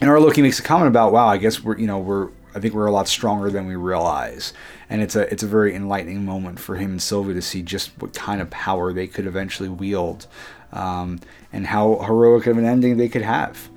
and 0.00 0.08
our 0.08 0.20
Loki 0.20 0.40
makes 0.40 0.58
a 0.58 0.62
comment 0.62 0.88
about, 0.88 1.12
"Wow, 1.12 1.26
I 1.26 1.36
guess 1.36 1.62
we're 1.62 1.76
you 1.78 1.86
know 1.86 1.98
we're 1.98 2.28
I 2.56 2.60
think 2.60 2.74
we're 2.74 2.86
a 2.86 2.92
lot 2.92 3.08
stronger 3.08 3.50
than 3.50 3.66
we 3.66 3.76
realize." 3.76 4.52
And 4.88 5.02
it's 5.02 5.14
a 5.14 5.30
it's 5.32 5.42
a 5.42 5.46
very 5.46 5.74
enlightening 5.74 6.24
moment 6.24 6.58
for 6.58 6.76
him 6.76 6.92
and 6.92 7.02
Sylvie 7.02 7.34
to 7.34 7.42
see 7.42 7.62
just 7.62 7.90
what 8.00 8.14
kind 8.14 8.40
of 8.40 8.50
power 8.50 8.92
they 8.92 9.06
could 9.06 9.26
eventually 9.26 9.68
wield, 9.68 10.26
um, 10.72 11.20
and 11.52 11.66
how 11.66 11.98
heroic 11.98 12.46
of 12.46 12.58
an 12.58 12.64
ending 12.64 12.96
they 12.96 13.08
could 13.08 13.22
have. 13.22 13.68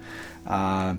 Uh, 0.48 0.96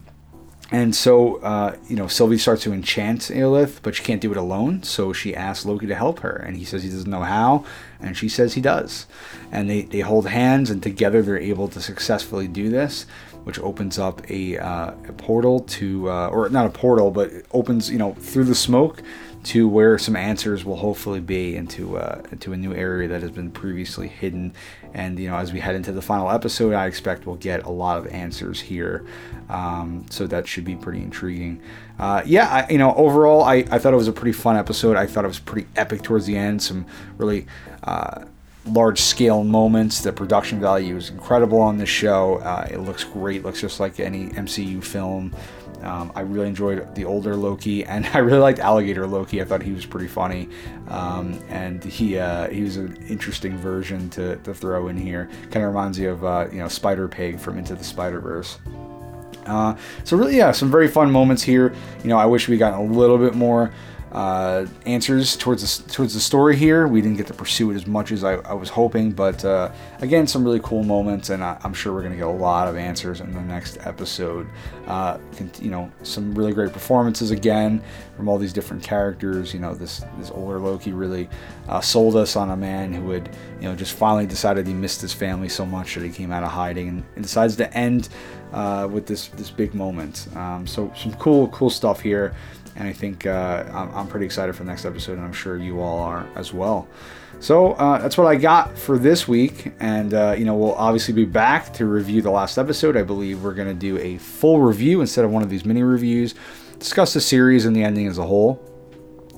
and 0.73 0.95
so, 0.95 1.37
uh, 1.39 1.77
you 1.89 1.97
know, 1.97 2.07
Sylvie 2.07 2.39
starts 2.39 2.63
to 2.63 2.73
enchant 2.73 3.23
Alioth, 3.23 3.81
but 3.83 3.97
she 3.97 4.05
can't 4.05 4.21
do 4.21 4.31
it 4.31 4.37
alone. 4.37 4.85
So 4.85 5.13
she 5.13 5.35
asks 5.35 5.67
Loki 5.67 5.89
to 5.89 5.97
help 5.97 6.21
her, 6.21 6.37
and 6.37 6.57
he 6.57 6.65
says 6.65 6.85
he 6.85 6.91
doesn't 6.91 7.11
know 7.11 7.23
how, 7.23 7.65
and 8.01 8.17
she 8.17 8.29
says 8.29 8.55
he 8.55 8.61
does. 8.61 9.07
And 9.51 9.69
they, 9.69 9.83
they 9.83 10.01
hold 10.01 10.29
hands, 10.29 10.71
and 10.71 10.81
together 10.81 11.23
they're 11.23 11.39
able 11.39 11.67
to 11.69 11.81
successfully 11.81 12.47
do 12.47 12.71
this 12.71 13.07
which 13.45 13.59
opens 13.61 13.99
up 13.99 14.29
a, 14.31 14.59
uh, 14.59 14.93
a 15.09 15.13
portal 15.13 15.61
to, 15.61 16.11
uh, 16.11 16.29
or 16.29 16.49
not 16.49 16.67
a 16.67 16.71
portal, 16.71 17.11
but 17.11 17.31
opens, 17.53 17.91
you 17.91 17.99
know, 17.99 18.15
through 18.15 18.45
the 18.45 18.55
smoke 18.55 19.03
to 19.43 19.67
where 19.69 19.99
some 19.99 20.17
answers 20.17 20.65
will 20.65 20.77
hopefully 20.77 21.21
be 21.21 21.57
into 21.57 21.97
uh, 21.97 22.23
into 22.31 22.53
a 22.53 22.57
new 22.57 22.75
area 22.75 23.09
that 23.09 23.23
has 23.23 23.31
been 23.31 23.51
previously 23.51 24.07
hidden. 24.07 24.53
And 24.93 25.19
you 25.19 25.31
know, 25.31 25.37
as 25.37 25.53
we 25.53 25.61
head 25.61 25.75
into 25.75 25.93
the 25.93 26.03
final 26.03 26.31
episode, 26.31 26.75
I 26.75 26.87
expect 26.87 27.27
we'll 27.27 27.37
get 27.37 27.65
a 27.65 27.71
lot 27.71 27.99
of 27.99 28.07
answers 28.09 28.61
here. 28.61 29.07
Um, 29.49 30.05
so 30.11 30.27
that 30.27 30.47
should 30.47 30.65
be 30.65 30.77
pretty 30.77 31.01
intriguing. 31.01 31.63
Uh, 31.99 32.23
yeah, 32.25 32.49
I, 32.49 32.71
you 32.71 32.79
know, 32.79 32.95
overall, 32.95 33.43
I, 33.43 33.57
I 33.71 33.79
thought 33.79 33.93
it 33.93 33.97
was 33.97 34.09
a 34.09 34.13
pretty 34.13 34.33
fun 34.33 34.57
episode. 34.57 34.97
I 34.97 35.07
thought 35.07 35.25
it 35.25 35.29
was 35.29 35.39
pretty 35.39 35.69
epic 35.77 36.03
towards 36.03 36.27
the 36.27 36.37
end. 36.37 36.63
Some 36.63 36.87
really 37.17 37.47
uh, 37.83 38.25
large 38.67 39.01
scale 39.01 39.45
moments. 39.45 40.01
The 40.01 40.13
production 40.13 40.61
value 40.61 40.97
is 40.97 41.11
incredible 41.11 41.61
on 41.61 41.79
this 41.79 41.89
show. 41.89 42.37
Uh, 42.39 42.69
it 42.71 42.79
looks 42.79 43.05
great. 43.05 43.45
Looks 43.45 43.61
just 43.61 43.81
like 43.81 44.01
any 44.01 44.29
MCU 44.29 44.83
film. 44.83 45.35
Um, 45.83 46.13
I 46.15 46.21
really 46.21 46.49
enjoyed 46.49 46.95
the 46.95 47.05
older 47.05 47.35
Loki, 47.35 47.85
and 47.87 48.07
I 48.07 48.19
really 48.19 48.39
liked 48.39 48.59
Alligator 48.59 49.07
Loki. 49.07 49.41
I 49.41 49.45
thought 49.45 49.63
he 49.63 49.73
was 49.73 49.87
pretty 49.87 50.09
funny, 50.09 50.49
um, 50.89 51.43
and 51.49 51.83
he 51.83 52.19
uh, 52.19 52.49
he 52.49 52.63
was 52.63 52.77
an 52.77 52.97
interesting 53.09 53.57
version 53.59 54.11
to, 54.11 54.37
to 54.37 54.55
throw 54.55 54.89
in 54.89 54.97
here. 54.97 55.31
Kind 55.51 55.65
of 55.65 55.73
reminds 55.73 55.99
you 55.99 56.11
of 56.11 56.25
uh, 56.25 56.49
you 56.53 56.59
know 56.59 56.69
Spider 56.69 57.09
Pig 57.09 57.39
from 57.39 57.59
Into 57.59 57.75
the 57.75 57.85
Spider 57.85 58.21
Verse. 58.21 58.59
Uh, 59.47 59.75
so 60.05 60.17
really, 60.17 60.37
yeah, 60.37 60.53
some 60.53 60.71
very 60.71 60.87
fun 60.87 61.11
moments 61.11 61.43
here. 61.43 61.75
You 62.03 62.11
know, 62.11 62.19
I 62.19 62.27
wish 62.27 62.47
we 62.47 62.57
got 62.57 62.79
a 62.79 62.83
little 62.83 63.19
bit 63.19 63.35
more 63.35 63.73
uh, 64.13 64.67
answers 64.87 65.37
towards 65.37 65.79
the, 65.79 65.93
towards 65.93 66.15
the 66.15 66.21
story 66.21 66.57
here. 66.57 66.89
We 66.89 67.01
didn't 67.01 67.17
get 67.17 67.29
to 67.29 67.35
pursue 67.35 67.71
it 67.71 67.75
as 67.75 67.87
much 67.87 68.11
as 68.11 68.25
I, 68.25 68.35
I 68.37 68.55
was 68.55 68.69
hoping, 68.69 69.13
but 69.13 69.45
uh, 69.45 69.71
again, 70.01 70.27
some 70.27 70.43
really 70.45 70.61
cool 70.63 70.83
moments, 70.83 71.31
and 71.31 71.45
I, 71.45 71.59
am 71.63 71.73
sure 71.73 71.93
we're 71.93 72.01
going 72.01 72.13
to 72.13 72.19
get 72.19 72.27
a 72.27 72.31
lot 72.31 72.67
of 72.67 72.77
answers 72.77 73.21
in 73.21 73.33
the 73.33 73.41
next 73.41 73.79
episode. 73.87 74.49
Uh, 74.87 75.19
you 75.61 75.71
know, 75.71 75.91
some 76.03 76.35
really 76.35 76.53
great 76.53 76.73
performances 76.73 77.31
again 77.31 77.83
from 78.17 78.29
all 78.29 78.37
these 78.37 78.53
different 78.53 78.83
characters. 78.83 79.55
You 79.55 79.61
know, 79.61 79.75
this 79.75 80.05
this 80.19 80.31
older 80.33 80.59
Loki 80.59 80.93
really 80.93 81.29
uh, 81.69 81.81
sold 81.81 82.17
us 82.17 82.35
on 82.35 82.51
a 82.51 82.57
man 82.57 82.93
who 82.93 83.11
had 83.11 83.31
you 83.61 83.69
know 83.69 83.77
just 83.77 83.95
finally 83.95 84.27
decided 84.27 84.67
he 84.67 84.75
missed 84.75 85.01
his 85.01 85.13
family 85.13 85.49
so 85.49 85.65
much 85.65 85.95
that 85.95 86.03
he 86.03 86.11
came 86.11 86.33
out 86.33 86.43
of 86.43 86.51
hiding 86.51 86.89
and, 86.89 87.05
and 87.15 87.23
decides 87.23 87.55
to 87.57 87.73
end 87.75 88.09
uh, 88.53 88.89
with 88.91 89.07
this 89.07 89.29
this 89.29 89.51
big 89.51 89.75
moment. 89.75 90.27
Um, 90.35 90.67
so 90.67 90.93
some 90.97 91.15
cool 91.15 91.49
cool 91.49 91.71
stuff 91.71 92.01
here 92.01 92.35
and 92.77 92.87
I 92.87 92.93
think 92.93 93.27
uh, 93.27 93.65
I'm, 93.73 93.95
I'm, 93.95 94.07
pretty 94.07 94.27
excited 94.27 94.55
for 94.55 94.65
the 94.65 94.71
next 94.71 94.85
episode, 94.85 95.15
and 95.15 95.23
I'm 95.23 95.33
sure 95.33 95.57
you 95.57 95.81
all 95.81 96.01
are 96.01 96.27
as 96.35 96.53
well. 96.53 96.89
So 97.41 97.73
uh, 97.73 97.99
that's 97.99 98.19
what 98.19 98.27
I 98.27 98.37
got 98.37 98.77
for 98.79 98.99
this 98.99 99.27
week, 99.27 99.73
and 99.81 100.15
uh, 100.15 100.35
you 100.37 100.45
know 100.45 100.55
we'll 100.55 100.75
obviously 100.75 101.15
be 101.15 101.25
back 101.25 101.73
to 101.75 101.87
review 101.87 102.23
the 102.23 102.31
last 102.31 102.59
episode. 102.59 102.97
I 102.97 103.03
believe 103.03 103.43
we're 103.43 103.55
going 103.55 103.69
to 103.69 103.75
do 103.75 103.99
a 103.99 104.19
full 104.19 104.61
review 104.61 105.01
instead 105.01 105.25
of 105.25 105.31
one 105.31 105.43
of 105.43 105.51
these 105.51 105.65
mini 105.65 105.83
reviews, 105.83 106.35
discuss 106.79 107.15
the 107.15 107.21
series 107.21 107.67
and 107.67 107.75
the 107.75 107.83
ending 107.83 108.07
as 108.07 108.19
a 108.19 108.27
whole. 108.27 108.65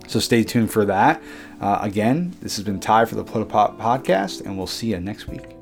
So 0.09 0.19
stay 0.21 0.43
tuned 0.45 0.71
for 0.71 0.85
that. 0.85 1.23
Uh, 1.61 1.79
again, 1.81 2.35
this 2.43 2.57
has 2.57 2.65
been 2.65 2.81
Ty 2.81 3.05
for 3.05 3.15
the 3.15 3.25
Politipop 3.25 3.79
podcast, 3.79 4.45
and 4.45 4.59
we'll 4.59 4.67
see 4.67 4.89
you 4.89 5.01
next 5.01 5.29
week. 5.29 5.62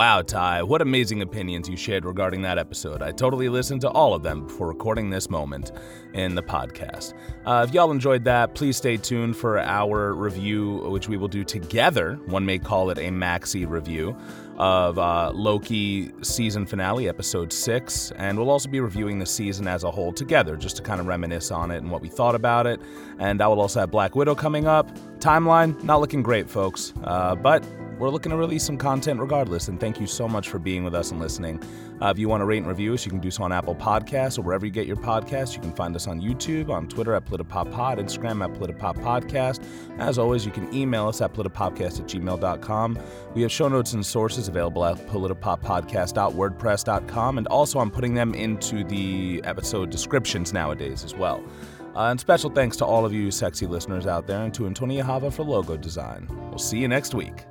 Wow, 0.00 0.22
Ty, 0.22 0.62
what 0.62 0.80
amazing 0.80 1.20
opinions 1.20 1.68
you 1.68 1.76
shared 1.76 2.06
regarding 2.06 2.40
that 2.40 2.56
episode. 2.56 3.02
I 3.02 3.12
totally 3.12 3.50
listened 3.50 3.82
to 3.82 3.90
all 3.90 4.14
of 4.14 4.22
them 4.22 4.46
before 4.46 4.66
recording 4.66 5.10
this 5.10 5.28
moment 5.28 5.72
in 6.14 6.34
the 6.34 6.42
podcast. 6.42 7.12
Uh, 7.44 7.66
if 7.68 7.74
y'all 7.74 7.90
enjoyed 7.90 8.24
that, 8.24 8.54
please 8.54 8.78
stay 8.78 8.96
tuned 8.96 9.36
for 9.36 9.58
our 9.58 10.14
review, 10.14 10.78
which 10.88 11.10
we 11.10 11.18
will 11.18 11.28
do 11.28 11.44
together. 11.44 12.14
One 12.24 12.46
may 12.46 12.58
call 12.58 12.88
it 12.88 12.96
a 12.96 13.10
maxi 13.10 13.68
review 13.68 14.16
of 14.56 14.98
uh, 14.98 15.32
Loki 15.34 16.10
season 16.22 16.64
finale, 16.64 17.06
episode 17.06 17.52
six. 17.52 18.10
And 18.16 18.38
we'll 18.38 18.48
also 18.48 18.70
be 18.70 18.80
reviewing 18.80 19.18
the 19.18 19.26
season 19.26 19.68
as 19.68 19.84
a 19.84 19.90
whole 19.90 20.14
together, 20.14 20.56
just 20.56 20.76
to 20.76 20.82
kind 20.82 21.02
of 21.02 21.08
reminisce 21.08 21.50
on 21.50 21.70
it 21.70 21.76
and 21.76 21.90
what 21.90 22.00
we 22.00 22.08
thought 22.08 22.34
about 22.34 22.66
it. 22.66 22.80
And 23.18 23.42
I 23.42 23.48
will 23.48 23.60
also 23.60 23.80
have 23.80 23.90
Black 23.90 24.16
Widow 24.16 24.34
coming 24.34 24.66
up. 24.66 24.90
Timeline, 25.18 25.84
not 25.84 26.00
looking 26.00 26.22
great, 26.22 26.48
folks. 26.48 26.94
Uh, 27.04 27.34
but 27.34 27.62
we're 28.00 28.08
looking 28.08 28.30
to 28.30 28.36
release 28.36 28.64
some 28.64 28.78
content 28.78 29.20
regardless. 29.20 29.68
And 29.68 29.78
thank 29.78 30.00
you 30.00 30.06
so 30.06 30.26
much 30.26 30.48
for 30.48 30.58
being 30.58 30.84
with 30.84 30.94
us 30.94 31.10
and 31.10 31.20
listening. 31.20 31.62
Uh, 32.00 32.06
if 32.06 32.18
you 32.18 32.30
want 32.30 32.40
to 32.40 32.46
rate 32.46 32.56
and 32.58 32.66
review 32.66 32.94
us, 32.94 33.04
you 33.04 33.10
can 33.10 33.20
do 33.20 33.30
so 33.30 33.42
on 33.42 33.52
Apple 33.52 33.74
Podcasts 33.74 34.38
or 34.38 34.42
wherever 34.42 34.64
you 34.64 34.72
get 34.72 34.86
your 34.86 34.96
podcasts. 34.96 35.54
You 35.54 35.60
can 35.60 35.74
find 35.74 35.94
us 35.94 36.06
on 36.06 36.18
YouTube, 36.20 36.70
on 36.70 36.88
Twitter 36.88 37.12
at 37.14 37.26
PolitiPopPod, 37.26 37.98
Instagram 37.98 38.42
at 38.42 38.54
PolitiPopPodcast. 38.58 39.62
As 39.98 40.18
always, 40.18 40.46
you 40.46 40.52
can 40.52 40.72
email 40.74 41.08
us 41.08 41.20
at 41.20 41.34
PolitiPopcast 41.34 42.00
at 42.00 42.06
gmail.com. 42.06 42.98
We 43.34 43.42
have 43.42 43.52
show 43.52 43.68
notes 43.68 43.92
and 43.92 44.04
sources 44.04 44.48
available 44.48 44.86
at 44.86 44.96
PolitiPopPodcast.wordpress.com, 45.08 47.38
and 47.38 47.46
also 47.48 47.80
I'm 47.80 47.90
putting 47.90 48.14
them 48.14 48.32
into 48.34 48.82
the 48.84 49.42
episode 49.44 49.90
descriptions 49.90 50.54
nowadays 50.54 51.04
as 51.04 51.14
well. 51.14 51.44
Uh, 51.94 52.10
and 52.10 52.20
special 52.20 52.50
thanks 52.50 52.76
to 52.78 52.84
all 52.84 53.04
of 53.04 53.12
you 53.12 53.30
sexy 53.30 53.66
listeners 53.66 54.06
out 54.06 54.26
there 54.26 54.42
and 54.42 54.54
to 54.54 54.66
Antonia 54.66 55.02
Chava 55.02 55.32
for 55.32 55.42
logo 55.42 55.76
design. 55.76 56.26
We'll 56.48 56.58
see 56.58 56.78
you 56.78 56.88
next 56.88 57.14
week. 57.14 57.44